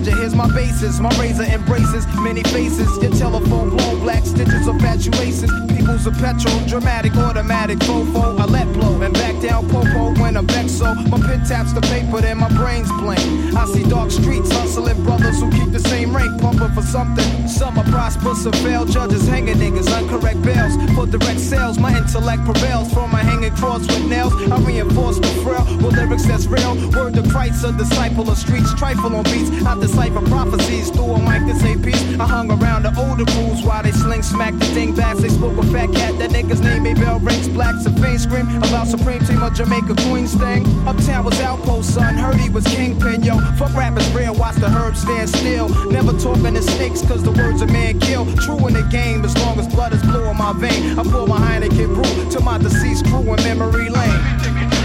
ganja. 0.00 0.18
Here's 0.18 0.34
my 0.34 0.52
basis, 0.54 1.00
my 1.00 1.10
razor 1.18 1.44
embraces 1.44 2.06
many 2.18 2.42
faces. 2.44 2.88
Your 3.02 3.12
telephone 3.12 3.70
blown, 3.70 4.00
black 4.00 4.24
stitches 4.24 4.66
of 4.66 4.80
fatuations. 4.80 5.50
People's 5.68 6.06
a 6.06 6.12
petrol, 6.12 6.60
dramatic, 6.66 7.16
automatic, 7.16 7.78
fofo. 7.80 8.38
I 8.38 8.44
let 8.44 8.72
blow 8.72 9.00
and 9.02 9.14
back 9.14 9.40
down 9.40 9.68
popo 9.68 10.12
when 10.20 10.36
I'm. 10.36 10.48
So 10.80 10.94
my 10.94 11.20
pen 11.20 11.44
taps 11.44 11.74
the 11.74 11.82
paper, 11.82 12.22
then 12.22 12.38
my 12.38 12.48
brain's 12.56 12.88
blank. 13.00 13.20
I 13.54 13.66
see 13.66 13.82
dark 13.84 14.10
streets, 14.10 14.50
hustling 14.50 15.02
brothers 15.04 15.40
who 15.40 15.50
keep 15.50 15.70
the 15.72 15.78
same 15.78 16.16
rank, 16.16 16.40
pumping 16.40 16.72
for 16.72 16.80
something. 16.80 17.48
Some 17.48 17.78
are 17.78 17.84
prosperous 17.84 18.44
some 18.44 18.52
fail. 18.64 18.86
Judges 18.86 19.26
hanging 19.28 19.56
niggas, 19.56 19.88
uncorrect 19.88 20.42
bails. 20.42 20.74
For 20.94 21.06
direct 21.06 21.40
sales, 21.40 21.78
my 21.78 21.94
intellect 21.96 22.44
prevails. 22.44 22.92
From 22.92 23.10
my 23.10 23.22
hanging 23.22 23.54
cross 23.56 23.86
with 23.86 24.06
nails, 24.08 24.32
I 24.50 24.58
reinforce 24.60 25.18
the 25.18 25.28
frail 25.44 25.64
with 25.82 25.96
lyrics 25.96 26.24
that's 26.24 26.46
real. 26.46 26.74
Word 26.92 27.14
to 27.14 27.28
Christ, 27.28 27.64
a 27.64 27.72
disciple 27.72 28.30
of 28.30 28.38
streets, 28.38 28.72
trifle 28.74 29.14
on 29.14 29.24
beats. 29.24 29.50
I 29.66 29.74
decipher 29.90 30.24
prophecies 30.26 30.90
through 30.90 31.12
a 31.12 31.18
mic 31.18 31.42
to 31.50 31.58
say 31.58 31.76
peace. 31.76 32.02
I 32.18 32.26
hung 32.26 32.50
around 32.50 32.84
the 32.84 32.92
older 32.98 33.24
crews 33.24 33.62
while 33.62 33.82
they 33.82 33.90
sling 33.90 34.22
smack 34.22 34.54
the 34.54 34.64
thing 34.66 34.94
back. 34.94 35.16
They 35.16 35.28
spoke 35.28 35.56
a 35.58 35.66
fat 35.66 35.92
cat, 35.92 36.18
that 36.18 36.30
nigga's 36.30 36.60
name, 36.60 36.86
a 36.86 36.94
bell 36.94 37.18
rings 37.18 37.48
black. 37.48 37.74
Some 37.82 37.96
fiend 37.96 38.20
scream 38.20 38.48
about 38.58 38.86
Supreme 38.86 39.20
Team 39.20 39.42
of 39.42 39.54
Jamaica 39.54 39.94
Queen's 40.06 40.34
thing. 40.34 40.64
Uptown 40.86 41.24
was 41.24 41.40
outpost, 41.40 41.94
son. 41.94 42.14
Heard 42.14 42.36
he 42.36 42.50
was 42.50 42.64
kingpin, 42.66 43.22
yo. 43.22 43.38
Fuck 43.58 43.74
rappers 43.74 44.08
real, 44.14 44.34
watch 44.34 44.56
the 44.56 44.68
herbs 44.68 45.02
stand 45.02 45.28
still. 45.28 45.68
Never 45.90 46.12
talking 46.12 46.54
to 46.54 46.62
snakes, 46.62 47.02
cause 47.02 47.22
the 47.22 47.32
words 47.32 47.60
a 47.62 47.66
man 47.66 47.98
kill. 48.00 48.26
True 48.36 48.66
in 48.68 48.74
the 48.74 48.86
game, 48.90 49.24
as 49.24 49.36
long 49.38 49.58
as 49.58 49.66
blood 49.66 49.92
is 49.92 50.02
blue 50.02 50.24
in 50.28 50.36
my 50.36 50.52
vein. 50.52 50.98
I 50.98 51.02
pour 51.02 51.26
my 51.26 51.38
Heineken 51.38 51.94
brew 51.94 52.30
to 52.30 52.40
my 52.40 52.58
deceased 52.58 53.06
crew 53.06 53.34
in 53.34 53.42
memory 53.42 53.90
lane. 53.90 54.79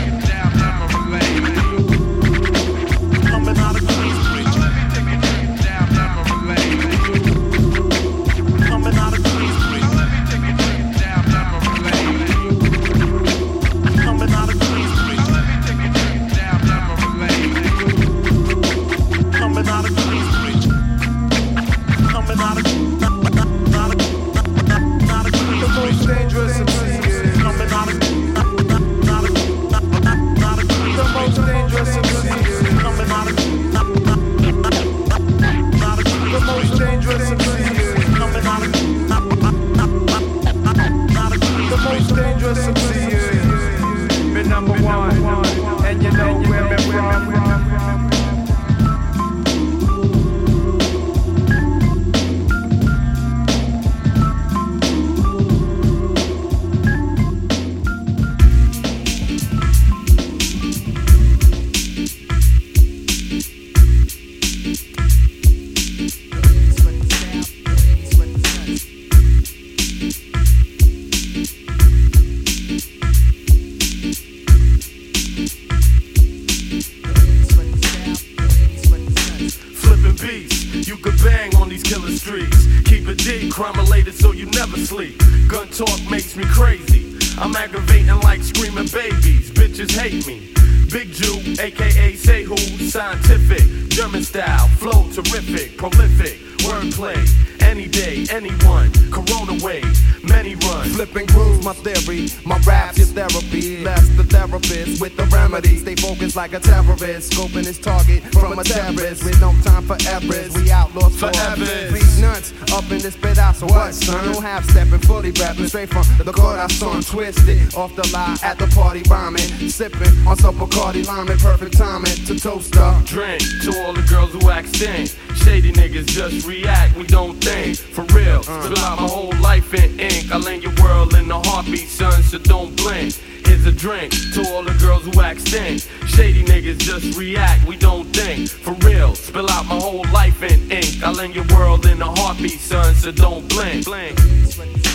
You 80.86 80.98
could 80.98 81.18
bang 81.24 81.56
on 81.56 81.70
these 81.70 81.82
killer 81.82 82.12
streets. 82.12 82.68
Keep 82.84 83.08
it 83.08 83.18
deep, 83.18 83.52
crime 83.52 83.74
related 83.74 84.14
so 84.14 84.34
you 84.34 84.46
never 84.52 84.78
sleep. 84.78 85.20
Gun 85.48 85.68
talk 85.70 86.00
makes 86.12 86.36
me 86.36 86.44
crazy. 86.46 87.18
I'm 87.40 87.56
aggravating 87.56 88.20
like 88.22 88.44
screaming 88.44 88.88
babies. 88.94 89.50
Bitches 89.50 89.92
hate 89.98 90.28
me. 90.28 90.54
Big 90.92 91.12
Jew, 91.12 91.42
aka 91.60 92.16
say 92.16 92.44
who, 92.44 92.56
scientific, 92.56 93.90
German 93.90 94.24
style, 94.24 94.68
flow 94.78 95.10
terrific, 95.12 95.76
prolific, 95.76 96.38
wordplay, 96.60 97.18
any 97.64 97.88
day, 97.88 98.28
anyone, 98.30 98.92
Corona 99.12 99.58
wave, 99.66 100.24
many 100.36 100.56
run. 100.56 100.88
Flipping 100.90 101.26
grooves, 101.28 101.64
my 101.64 101.74
theory, 101.74 102.28
my 102.46 102.58
rap's 102.68 102.98
your 102.98 103.08
therapy. 103.08 103.84
Less 103.84 104.08
the 104.20 104.24
therapist 104.24 105.02
with 105.02 105.16
the 105.16 105.26
remedy. 105.26 105.78
Stay 105.78 105.96
focused 105.96 106.36
like 106.36 106.54
a 106.54 106.60
terrorist, 106.60 107.32
scoping 107.32 107.66
his 107.66 107.80
target 107.80 108.22
from 108.34 108.60
a 108.60 108.64
terrorist 108.64 109.24
with 109.24 109.40
no 109.40 109.52
time 109.64 109.84
for 109.84 109.98
errors. 110.08 110.54
We 110.56 110.72
outlaws 110.72 111.16
forever. 111.20 111.66
Beat 111.94 112.14
nuts 112.20 112.54
up 112.74 112.86
in 112.92 113.00
this 113.00 113.16
bed 113.16 113.40
out, 113.40 113.56
so 113.56 113.68
what, 113.68 113.94
son? 113.94 114.32
No 114.32 114.40
half 114.40 114.64
stepping, 114.70 115.00
fully 115.00 115.32
rapping 115.32 115.68
straight 115.68 115.90
from 115.90 116.06
the 116.18 116.32
corazon, 116.32 117.02
twisted 117.02 117.74
off 117.76 117.96
the 117.96 118.08
lie 118.14 118.38
at 118.44 118.58
the 118.60 118.68
party 118.68 119.04
bombing, 119.04 119.50
sipping 119.70 120.16
on 120.28 120.38
some 120.38 120.56
Bacardi 120.56 121.06
lime 121.08 121.28
perfect 121.38 121.78
timing 121.78 122.18
to 122.28 122.40
toast 122.40 122.76
up. 122.78 123.04
Drink 123.06 123.42
to 123.64 123.72
all 123.84 123.94
the 123.94 124.06
girls 124.10 124.32
who 124.32 124.50
act 124.50 124.70
stink. 124.76 125.16
Shady 125.36 125.72
niggas 125.72 126.08
just 126.08 126.48
react, 126.48 126.96
we 126.96 127.06
don't 127.06 127.36
think. 127.44 127.78
For 127.78 128.04
real, 128.16 128.40
uh. 128.40 128.62
spill 128.62 128.80
out 128.80 129.00
my 129.00 129.08
whole 129.08 129.36
life 129.42 129.74
in 129.74 130.00
ink. 130.00 130.25
I 130.32 130.38
land 130.38 130.64
your 130.64 130.74
world 130.84 131.14
in 131.14 131.30
a 131.30 131.40
heartbeat, 131.40 131.88
son, 131.88 132.24
so 132.24 132.38
don't 132.40 132.76
blink. 132.76 133.14
Here's 133.46 133.66
a 133.66 133.72
drink 133.72 134.12
to 134.34 134.48
all 134.50 134.64
the 134.64 134.74
girls 134.80 135.06
who 135.06 135.22
act 135.22 135.42
stink. 135.42 135.84
Shady 136.08 136.44
niggas 136.44 136.80
just 136.80 137.18
react, 137.18 137.66
we 137.66 137.78
don't 137.78 138.06
think. 138.06 138.50
For 138.50 138.74
real, 138.86 139.16
spill 139.16 139.50
out 139.50 139.66
my 139.66 139.76
whole 139.76 140.06
life 140.12 140.42
in 140.42 140.72
ink. 140.72 141.04
I 141.04 141.12
land 141.12 141.36
your 141.36 141.46
world 141.54 141.86
in 141.86 142.02
a 142.02 142.10
heartbeat, 142.20 142.60
son, 142.60 142.96
so 142.96 143.12
don't 143.12 143.48
blink. 143.50 143.86
blink. 143.86 144.95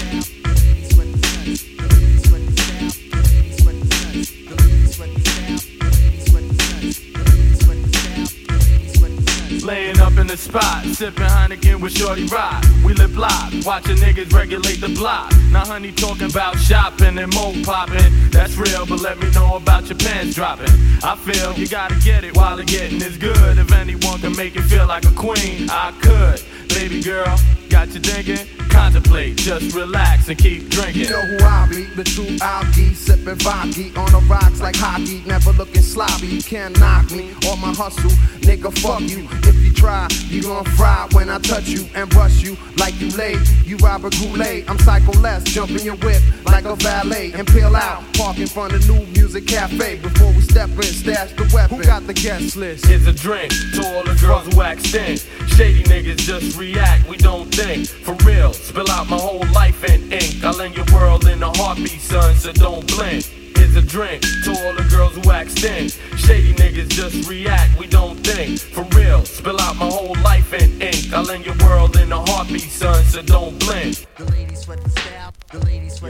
Laying 9.65 10.01
up 10.01 10.17
in 10.17 10.27
the 10.27 10.37
spot, 10.37 10.85
sipping 10.87 11.25
Heineken 11.25 11.83
with 11.83 11.93
Shorty 11.93 12.25
Rock. 12.27 12.65
We 12.85 12.95
live 12.95 13.17
live, 13.17 13.67
watching 13.67 13.97
niggas 13.97 14.33
regulate 14.33 14.81
the 14.81 14.89
block. 14.89 15.33
Now, 15.53 15.67
honey, 15.67 15.93
talking 15.93 16.31
about 16.31 16.57
shopping 16.59 17.19
and 17.19 17.35
mo 17.35 17.53
popping. 17.63 18.31
That's 18.31 18.57
real, 18.57 18.87
but 18.87 19.01
let 19.01 19.19
me 19.19 19.31
know 19.33 19.57
about 19.57 19.89
your 19.89 19.99
pants 19.99 20.35
dropping. 20.35 20.73
I 21.05 21.15
feel 21.17 21.53
you 21.55 21.69
gotta 21.69 21.97
get 21.97 22.25
it 22.25 22.37
while 22.37 22.57
the 22.57 22.65
getting 22.65 23.03
is 23.03 23.19
good. 23.19 23.59
If 23.59 23.73
anyone 23.73 24.21
can 24.21 24.35
make 24.35 24.57
it 24.57 24.63
feel 24.63 24.87
like 24.87 25.05
a 25.05 25.13
queen, 25.13 25.69
I 25.69 25.93
could. 26.01 26.43
Baby 26.75 27.03
girl, 27.03 27.37
got 27.69 27.89
you 27.89 28.01
thinking? 28.01 28.47
Contemplate, 28.71 29.37
just 29.37 29.75
relax 29.75 30.29
and 30.29 30.39
keep 30.39 30.69
drinking. 30.71 31.03
You 31.03 31.11
know 31.11 31.23
who 31.23 31.45
I 31.45 31.67
be, 31.69 31.85
the 31.97 32.05
true 32.05 32.25
alky, 32.39 32.95
sipping 32.95 33.35
vodka 33.37 33.91
on 33.99 34.13
the 34.13 34.25
rocks 34.31 34.61
like 34.61 34.77
hockey, 34.77 35.23
never 35.27 35.51
looking 35.53 35.83
sloppy. 35.83 36.41
Can't 36.41 36.79
knock 36.79 37.11
me 37.11 37.33
on 37.51 37.61
my 37.61 37.73
hustle, 37.75 38.11
nigga. 38.41 38.73
Fuck 38.79 39.01
you. 39.01 39.29
If 39.49 39.57
you 39.65 39.73
try, 39.73 40.07
you 40.29 40.43
gon' 40.43 40.65
fry 40.77 41.09
when 41.13 41.29
I 41.29 41.39
touch 41.39 41.69
you 41.69 41.87
and 41.95 42.09
brush 42.09 42.41
you 42.41 42.57
like 42.77 42.99
you 43.01 43.11
late. 43.11 43.41
You 43.65 43.77
Robert 43.79 44.15
Goulet, 44.19 44.71
I'm 44.71 44.79
psycho 44.79 45.13
less, 45.19 45.43
jump 45.45 45.73
in 45.73 45.85
your 45.85 45.97
whip 45.97 46.23
like 46.47 46.65
a 46.65 46.77
valet 46.77 47.33
and 47.33 47.47
peel 47.47 47.75
out. 47.75 48.05
Park 48.15 48.39
in 48.39 48.47
front 48.47 48.73
of 48.73 48.89
New 48.89 49.05
Music 49.07 49.47
Cafe 49.47 49.99
before 49.99 50.33
we 50.33 50.41
step 50.41 50.71
in, 50.71 50.83
stash 50.83 51.33
the 51.33 51.51
weapon. 51.53 51.79
Who 51.79 51.85
got 51.85 52.07
the 52.07 52.15
guest 52.15 52.57
list? 52.57 52.87
Here's 52.87 53.07
a 53.07 53.13
drink 53.13 53.53
to 53.75 53.85
all 53.85 54.05
the 54.05 54.19
girls 54.21 54.47
who 54.53 54.63
act 54.63 54.87
stink. 54.87 55.21
Shady 55.49 55.83
niggas 55.85 56.19
just 56.19 56.57
react, 56.61 57.09
we 57.09 57.17
don't 57.17 57.53
think. 57.55 57.89
For 57.89 58.15
real, 58.27 58.53
spill 58.53 58.91
out 58.91 59.09
my 59.09 59.17
whole 59.17 59.47
life 59.53 59.83
in 59.83 60.13
ink. 60.13 60.45
I'll 60.45 60.61
end 60.61 60.77
your 60.77 60.85
world 60.93 61.27
in 61.27 61.43
a 61.43 61.51
heartbeat, 61.57 62.01
son, 62.01 62.35
so 62.37 62.53
don't 62.53 62.87
blink. 62.87 63.25
Here's 63.57 63.75
a 63.77 63.83
drink 63.83 64.23
to 64.45 64.51
all 64.51 64.75
the 64.75 64.87
girls 64.91 65.17
who 65.17 65.31
act 65.31 65.53
stink. 65.53 65.93
Shady 66.19 66.53
niggas 66.55 66.91
just 66.91 67.29
react, 67.29 67.79
we 67.79 67.87
don't 67.87 68.17
think. 68.17 68.59
For 68.59 68.85
real, 68.97 69.25
spill 69.25 69.59
out 69.61 69.77
my 69.77 69.87
whole 69.87 70.15
life 70.23 70.53
in 70.53 70.83
ink. 70.83 71.13
I'll 71.15 71.31
end 71.31 71.47
your 71.47 71.57
world 71.65 71.97
in 71.97 72.13
a 72.13 72.21
heartbeat, 72.31 72.71
son, 72.71 73.03
so 73.05 73.23
don't 73.23 73.59
blink. 73.59 74.07
Yo, 74.19 74.27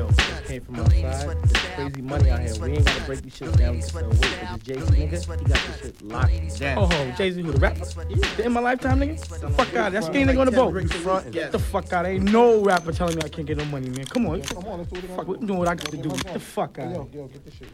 I 0.09 0.30
came 0.51 0.63
from 0.63 0.77
outside. 0.81 1.39
There's 1.45 1.75
crazy 1.75 2.03
money 2.03 2.31
out 2.31 2.41
here. 2.41 2.55
We 2.61 2.73
ain't 2.73 2.85
gotta 2.85 3.05
break 3.05 3.23
these 3.23 3.37
shit 3.37 3.57
down. 3.57 3.75
We 3.75 3.81
wait 3.81 3.91
for 3.91 4.03
this 4.03 4.63
Jay 4.63 4.75
Z 4.75 4.81
nigga. 4.81 4.97
He 4.97 5.07
got 5.07 5.49
this 5.49 5.81
shit 5.81 6.03
locked 6.03 6.59
down. 6.59 6.79
Oh, 6.79 7.15
Jay 7.17 7.31
Z, 7.31 7.43
who 7.43 7.53
the 7.53 7.59
rapper? 7.59 7.85
The 7.85 8.43
In 8.45 8.53
My 8.53 8.61
Lifetime 8.61 9.01
nigga? 9.01 9.31
Get 9.31 9.41
the 9.41 9.51
fuck 9.51 9.77
out. 9.77 9.93
That's 9.93 10.07
skinny 10.07 10.33
nigga 10.33 10.41
on 10.41 10.47
the 10.47 10.53
boat. 10.53 11.33
Get 11.33 11.53
the 11.53 11.59
fuck 11.59 11.93
out. 11.93 12.07
Ain't 12.07 12.25
no 12.33 12.63
rapper 12.63 12.93
telling 12.93 13.17
me 13.17 13.23
I 13.25 13.29
can't 13.29 13.47
get 13.47 13.59
no 13.59 13.65
money, 13.67 13.91
man. 13.91 14.07
Come 14.07 14.27
on. 14.27 14.43
Come 14.43 14.65
on, 14.67 14.79
let's 14.79 14.91
do. 14.91 15.01
Fuck, 15.03 15.29
I'm 15.29 15.47
doing 15.47 15.59
what 15.59 15.69
I 15.69 15.75
got 15.75 15.91
to 15.91 15.97
do. 15.97 16.09
Get 16.09 16.33
the 16.33 16.41
fuck 16.41 16.79
out. 16.79 16.93
Yo, 16.93 17.09
yo, 17.13 17.27
get 17.29 17.45
this 17.45 17.55
shit, 17.55 17.69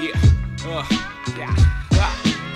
Yeah. 0.00 0.20
Uh, 0.64 0.86
yeah. 1.36 1.71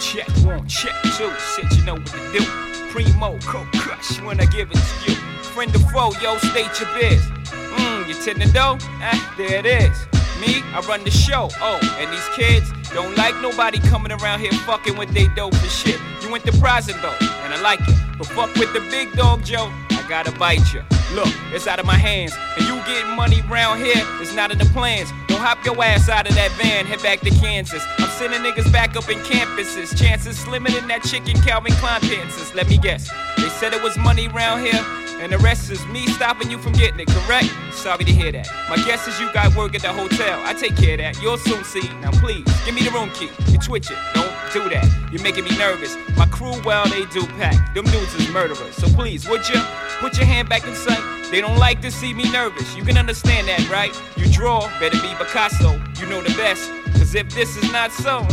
Check 0.06 0.28
one, 0.46 0.64
check 0.68 0.94
two. 1.02 1.32
Shit, 1.34 1.76
you 1.76 1.84
know 1.84 1.94
what 1.94 2.06
to 2.06 2.32
do. 2.32 2.44
Primo, 2.90 3.36
cold 3.40 3.66
crush 3.72 4.20
when 4.20 4.40
I 4.40 4.44
give 4.46 4.70
it 4.70 4.76
to 4.76 5.10
you. 5.10 5.16
Friend 5.50 5.74
of 5.74 5.82
foe, 5.90 6.12
yo, 6.22 6.38
state 6.38 6.70
your 6.78 6.88
biz. 6.94 7.20
Mmm, 7.50 8.06
you 8.06 8.14
tend 8.14 8.40
to 8.40 8.48
dough? 8.52 8.78
Eh, 9.02 9.20
there 9.36 9.58
it 9.58 9.66
is. 9.66 10.06
Me, 10.40 10.62
I 10.72 10.80
run 10.88 11.02
the 11.02 11.10
show. 11.10 11.48
Oh, 11.60 11.80
and 11.98 12.12
these 12.12 12.28
kids 12.36 12.70
don't 12.94 13.16
like 13.16 13.34
nobody 13.42 13.80
coming 13.80 14.12
around 14.12 14.38
here 14.38 14.52
fucking 14.64 14.96
with 14.96 15.12
they 15.12 15.26
dope 15.34 15.54
and 15.54 15.70
shit. 15.70 15.98
You 16.22 16.30
went 16.30 16.44
prison 16.44 16.94
though, 17.02 17.26
and 17.42 17.52
I 17.52 17.60
like 17.60 17.80
it. 17.80 17.96
But 18.16 18.28
fuck 18.28 18.54
with 18.54 18.72
the 18.74 18.86
big 18.88 19.12
dog, 19.14 19.44
Joe. 19.44 19.72
Gotta 20.08 20.30
bite 20.38 20.72
you. 20.72 20.82
Look, 21.14 21.28
it's 21.52 21.66
out 21.66 21.80
of 21.80 21.86
my 21.86 21.96
hands. 21.96 22.32
And 22.56 22.66
you 22.66 22.76
getting 22.86 23.16
money 23.16 23.42
round 23.42 23.80
here, 23.80 24.02
it's 24.20 24.34
not 24.34 24.52
in 24.52 24.58
the 24.58 24.64
plans. 24.66 25.10
Don't 25.26 25.40
hop 25.40 25.64
your 25.64 25.82
ass 25.82 26.08
out 26.08 26.28
of 26.28 26.34
that 26.36 26.52
van, 26.52 26.86
head 26.86 27.02
back 27.02 27.20
to 27.20 27.30
Kansas. 27.30 27.84
I'm 27.98 28.08
sending 28.10 28.40
niggas 28.40 28.72
back 28.72 28.94
up 28.96 29.08
in 29.08 29.18
campuses. 29.18 29.96
Chances 29.98 30.38
slimmer 30.38 30.70
than 30.70 30.86
that 30.88 31.02
chicken 31.02 31.36
Calvin 31.42 31.72
Klein 31.74 32.00
pants. 32.02 32.54
Let 32.54 32.68
me 32.68 32.78
guess. 32.78 33.10
They 33.36 33.48
said 33.48 33.74
it 33.74 33.82
was 33.82 33.96
money 33.98 34.28
round 34.28 34.64
here. 34.64 34.80
And 35.18 35.32
the 35.32 35.38
rest 35.38 35.70
is 35.70 35.84
me 35.86 36.06
stopping 36.08 36.50
you 36.50 36.58
from 36.58 36.72
getting 36.72 37.00
it, 37.00 37.08
correct? 37.08 37.50
Sorry 37.72 38.04
to 38.04 38.12
hear 38.12 38.30
that. 38.32 38.48
My 38.68 38.76
guess 38.76 39.08
is 39.08 39.18
you 39.18 39.32
got 39.32 39.56
work 39.56 39.74
at 39.74 39.80
the 39.80 39.92
hotel. 39.92 40.42
I 40.44 40.52
take 40.52 40.76
care 40.76 40.92
of 40.92 40.98
that. 40.98 41.20
You'll 41.22 41.38
soon 41.38 41.64
see. 41.64 41.88
Now 42.00 42.10
please, 42.12 42.44
give 42.66 42.74
me 42.74 42.82
the 42.82 42.90
room 42.90 43.10
key. 43.10 43.30
You 43.50 43.58
twitch 43.58 43.90
it. 43.90 43.96
Don't 44.12 44.30
do 44.52 44.68
that. 44.68 44.86
You're 45.10 45.22
making 45.22 45.44
me 45.44 45.56
nervous. 45.56 45.96
My 46.16 46.26
crew, 46.26 46.60
well, 46.64 46.86
they 46.88 47.06
do 47.06 47.26
pack. 47.38 47.74
Them 47.74 47.86
dudes 47.86 48.14
is 48.14 48.28
murderers. 48.30 48.74
So 48.76 48.88
please, 48.88 49.26
would 49.28 49.48
you 49.48 49.60
put 49.96 50.16
your 50.16 50.26
hand 50.26 50.48
back 50.48 50.66
in 50.66 50.74
sight? 50.74 51.02
They 51.30 51.40
don't 51.40 51.58
like 51.58 51.80
to 51.82 51.90
see 51.90 52.14
me 52.14 52.30
nervous. 52.30 52.76
You 52.76 52.84
can 52.84 52.96
understand 52.96 53.48
that, 53.48 53.68
right? 53.70 53.94
You 54.16 54.30
draw, 54.30 54.60
better 54.78 55.00
be 55.00 55.14
Picasso. 55.18 55.72
You 56.00 56.06
know 56.06 56.22
the 56.22 56.34
best. 56.36 56.70
Cause 56.92 57.14
if 57.14 57.28
this 57.30 57.56
is 57.56 57.70
not 57.72 57.92
so, 57.92 58.26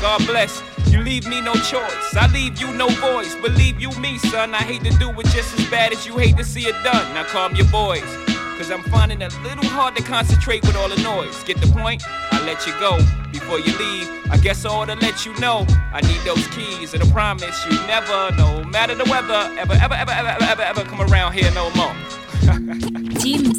God 0.00 0.24
bless. 0.26 0.62
You 0.88 1.00
leave 1.00 1.28
me 1.28 1.40
no 1.40 1.52
choice. 1.54 2.16
I 2.16 2.30
leave 2.32 2.58
you 2.60 2.72
no 2.72 2.88
voice. 2.88 3.34
Believe 3.36 3.80
you 3.80 3.90
me, 4.00 4.18
son. 4.18 4.54
I 4.54 4.62
hate 4.62 4.82
to 4.84 4.90
do 4.98 5.10
it 5.10 5.26
just 5.26 5.58
as 5.58 5.68
bad 5.70 5.92
as 5.92 6.06
you 6.06 6.16
hate 6.16 6.36
to 6.38 6.44
see 6.44 6.62
it 6.62 6.74
done. 6.82 7.14
Now 7.14 7.24
calm 7.24 7.54
your 7.54 7.68
boys. 7.68 8.08
Cause 8.56 8.70
I'm 8.70 8.82
finding 8.84 9.20
it 9.22 9.32
a 9.32 9.40
little 9.42 9.66
hard 9.66 9.94
to 9.96 10.02
concentrate 10.02 10.62
with 10.62 10.76
all 10.76 10.88
the 10.88 11.00
noise. 11.02 11.44
Get 11.44 11.60
the 11.60 11.68
point? 11.68 12.02
I 12.32 12.44
let 12.44 12.66
you 12.66 12.72
go 12.80 12.98
before 13.32 13.58
you 13.58 13.76
leave. 13.78 14.08
I 14.30 14.38
guess 14.38 14.64
I 14.64 14.70
ought 14.70 14.86
to 14.86 14.94
let 14.96 15.24
you 15.26 15.34
know 15.38 15.66
I 15.92 16.00
need 16.02 16.20
those 16.24 16.46
keys, 16.48 16.94
and 16.94 17.02
I 17.02 17.10
promise 17.10 17.64
you 17.66 17.72
never, 17.86 18.34
no 18.36 18.64
matter 18.64 18.94
the 18.94 19.04
weather, 19.04 19.54
ever, 19.58 19.74
ever, 19.74 19.94
ever, 19.94 20.12
ever, 20.12 20.30
ever, 20.30 20.44
ever, 20.44 20.62
ever 20.62 20.82
come 20.84 21.00
around 21.00 21.32
here 21.32 21.50
no 21.52 21.70
more. 21.70 21.94
Teams 23.20 23.58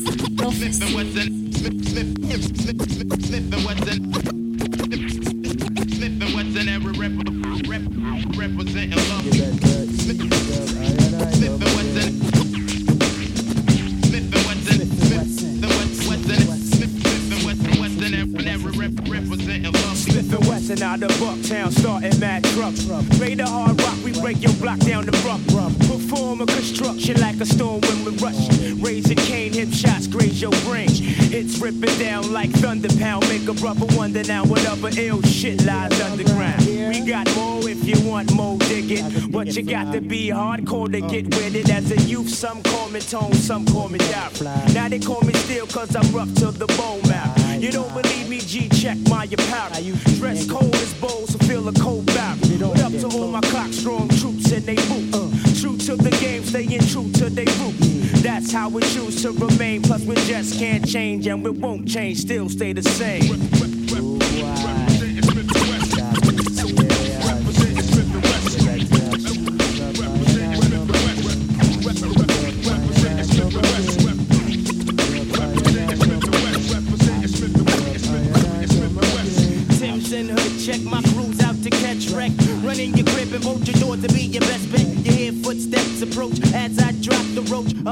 Smith 19.25 20.33
and 20.33 20.47
Wesson 20.47 20.81
out 20.81 21.03
of 21.03 21.11
Bucktown, 21.11 21.71
starting 21.71 22.17
mad 22.19 22.43
truck. 22.55 22.73
Radar 23.19 23.47
hard 23.47 23.81
rock, 23.81 23.97
we 24.03 24.13
break 24.21 24.41
your 24.41 24.53
block 24.53 24.79
down 24.79 25.05
the 25.05 25.11
rough. 25.25 25.45
Perform 25.87 26.41
a 26.41 26.45
construction 26.45 27.19
like 27.19 27.39
a 27.41 27.45
storm 27.45 27.81
when 27.81 28.05
we 28.05 28.11
rush. 28.17 28.47
Raising 28.79 29.17
cane, 29.17 29.51
hip 29.51 29.69
shots, 29.71 30.07
graze 30.07 30.41
your 30.41 30.53
brain. 30.63 30.89
Hits 30.89 31.59
ripping 31.59 31.97
down 31.99 32.31
like 32.31 32.49
thunder 32.51 32.87
pound. 32.97 33.27
Make 33.27 33.47
a 33.47 33.53
brother 33.53 33.85
wonder 33.97 34.23
now 34.23 34.45
what 34.45 34.65
other 34.65 34.89
ill 34.97 35.21
shit 35.23 35.65
lies 35.65 35.99
underground. 36.01 36.65
We 36.65 37.01
got 37.01 37.27
more 37.35 37.67
if 37.67 37.83
you 37.83 37.99
want 38.09 38.33
more 38.33 38.57
digging. 38.57 39.31
But 39.31 39.47
you 39.55 39.63
got 39.63 39.91
to 39.93 40.01
be 40.01 40.29
hardcore 40.29 40.91
to 40.91 41.01
get 41.01 41.25
with 41.35 41.55
it. 41.55 41.69
As 41.69 41.91
a 41.91 42.01
youth, 42.03 42.29
some 42.29 42.63
call 42.63 42.89
me 42.89 43.01
tone, 43.01 43.33
some 43.33 43.65
call 43.65 43.89
me 43.89 43.99
dark. 43.99 44.39
Now 44.73 44.87
they 44.87 44.99
call 44.99 45.21
me 45.21 45.33
steel 45.33 45.67
cause 45.67 45.93
I'm 45.93 46.09
rough 46.13 46.33
to 46.35 46.51
the 46.51 46.67
bone 46.67 47.01
mouth. 47.09 47.48
You 47.59 47.71
don't 47.71 47.93
believe 47.93 48.29
me? 48.29 48.39
G, 48.39 48.69
check 48.69 48.97
my 49.09 49.25
apparel. 49.25 49.93
Dress 50.17 50.49
cold 50.49 50.73
as 50.75 50.93
bowls, 50.93 51.33
so 51.33 51.37
feel 51.39 51.67
a 51.67 51.73
cold 51.73 52.05
barrel. 52.05 52.37
Put 52.39 52.81
up 52.81 52.91
to 52.93 53.07
all 53.17 53.27
my 53.27 53.41
clock 53.41 53.73
strong 53.73 54.07
troops 54.07 54.51
and 54.53 54.63
they 54.63 54.75
boot. 54.75 55.33
True 55.59 55.77
to 55.77 55.95
the 55.97 56.15
game, 56.21 56.43
staying 56.43 56.79
true 56.87 57.11
to 57.19 57.29
they 57.29 57.45
group. 57.45 57.75
That's 58.23 58.51
how 58.51 58.69
we 58.69 58.81
choose 58.83 59.21
to 59.23 59.31
remain. 59.31 59.81
Plus, 59.81 60.03
we 60.05 60.15
just 60.15 60.57
can't 60.57 60.87
change 60.87 61.27
and 61.27 61.43
we 61.43 61.51
won't 61.51 61.85
change, 61.85 62.19
still 62.19 62.47
stay 62.47 62.71
the 62.71 62.83
same. 62.83 63.78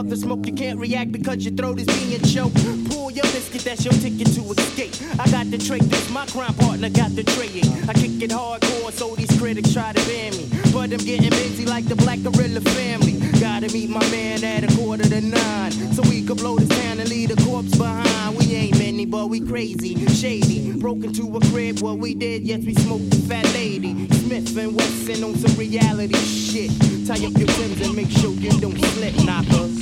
The 0.10 0.18
smoke. 0.18 0.45
You 0.45 0.53
can't 0.53 0.80
react 0.80 1.12
because 1.12 1.43
your 1.43 1.53
throat 1.53 1.80
is 1.80 1.88
being 1.88 2.22
choked. 2.22 2.55
Pull 2.89 3.12
your 3.12 3.26
biscuit, 3.26 3.64
that's 3.64 3.84
your 3.84 3.93
ticket 3.93 4.28
to 4.36 4.41
escape. 4.41 4.93
I 5.20 5.30
got 5.30 5.51
the 5.51 5.58
tray, 5.58 5.80
this 5.80 6.10
my 6.10 6.26
crime 6.28 6.53
partner 6.55 6.89
got 6.89 7.16
the 7.16 7.24
tray. 7.24 7.62
I 7.88 7.93
kick 7.93 8.22
it 8.22 8.32
hardcore, 8.32 8.91
so 8.91 9.16
these 9.16 9.32
critics 9.38 9.74
try 9.74 9.93
to 9.93 10.01
ban 10.08 10.32
me. 10.38 10.49
But 10.72 10.93
I'm 10.93 11.03
getting 11.03 11.30
busy 11.32 11.66
like 11.66 11.86
the 11.86 11.95
Black 11.95 12.20
Gorilla 12.24 12.62
family. 12.62 13.14
Gotta 13.39 13.72
meet 13.74 13.89
my 13.89 14.05
man 14.10 14.43
at 14.43 14.64
a 14.64 14.76
quarter 14.78 15.03
to 15.03 15.22
nine, 15.22 15.72
so 15.93 16.01
we 16.03 16.24
can 16.26 16.36
blow 16.38 16.58
this 16.58 16.70
town 16.70 16.99
and 16.99 17.10
leave 17.10 17.36
the 17.36 17.41
corpse 17.43 17.78
behind. 17.78 18.38
We 18.38 18.55
ain't 18.55 18.78
many, 18.78 19.05
but 19.05 19.28
we 19.28 19.41
crazy, 19.41 19.95
shady. 20.08 20.72
Broke 20.74 21.03
into 21.03 21.36
a 21.36 21.41
crib, 21.51 21.80
what 21.80 21.97
we 21.97 22.14
did, 22.14 22.43
yes, 22.43 22.64
we 22.64 22.74
smoked 22.76 23.10
the 23.10 23.18
fat 23.28 23.45
lady. 23.53 24.08
Smith 24.14 24.58
and 24.58 24.76
Wesson 24.76 25.24
on 25.24 25.36
some 25.36 25.55
reality 25.58 26.16
shit. 26.16 26.72
Tie 27.08 27.26
up 27.26 27.38
your 27.38 27.47
limbs 27.47 27.82
and 27.82 27.95
make 27.95 28.10
sure 28.10 28.32
you 28.32 28.51
don't 28.60 28.78
slip, 28.78 29.16
knockers. 29.26 29.76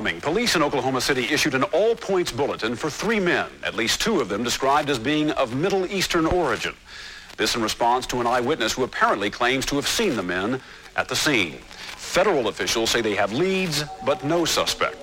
Bombing, 0.00 0.18
police 0.18 0.56
in 0.56 0.62
Oklahoma 0.62 0.98
City 0.98 1.24
issued 1.24 1.54
an 1.54 1.62
all-points 1.64 2.32
bulletin 2.32 2.74
for 2.74 2.88
three 2.88 3.20
men, 3.20 3.46
at 3.62 3.74
least 3.74 4.00
two 4.00 4.18
of 4.18 4.30
them 4.30 4.42
described 4.42 4.88
as 4.88 4.98
being 4.98 5.30
of 5.32 5.54
Middle 5.54 5.84
Eastern 5.92 6.24
origin. 6.24 6.74
This 7.36 7.54
in 7.54 7.60
response 7.60 8.06
to 8.06 8.18
an 8.18 8.26
eyewitness 8.26 8.72
who 8.72 8.82
apparently 8.82 9.28
claims 9.28 9.66
to 9.66 9.74
have 9.76 9.86
seen 9.86 10.16
the 10.16 10.22
men 10.22 10.58
at 10.96 11.08
the 11.08 11.14
scene. 11.14 11.58
Federal 11.98 12.48
officials 12.48 12.88
say 12.88 13.02
they 13.02 13.14
have 13.14 13.34
leads, 13.34 13.84
but 14.06 14.24
no 14.24 14.46
suspects. 14.46 14.99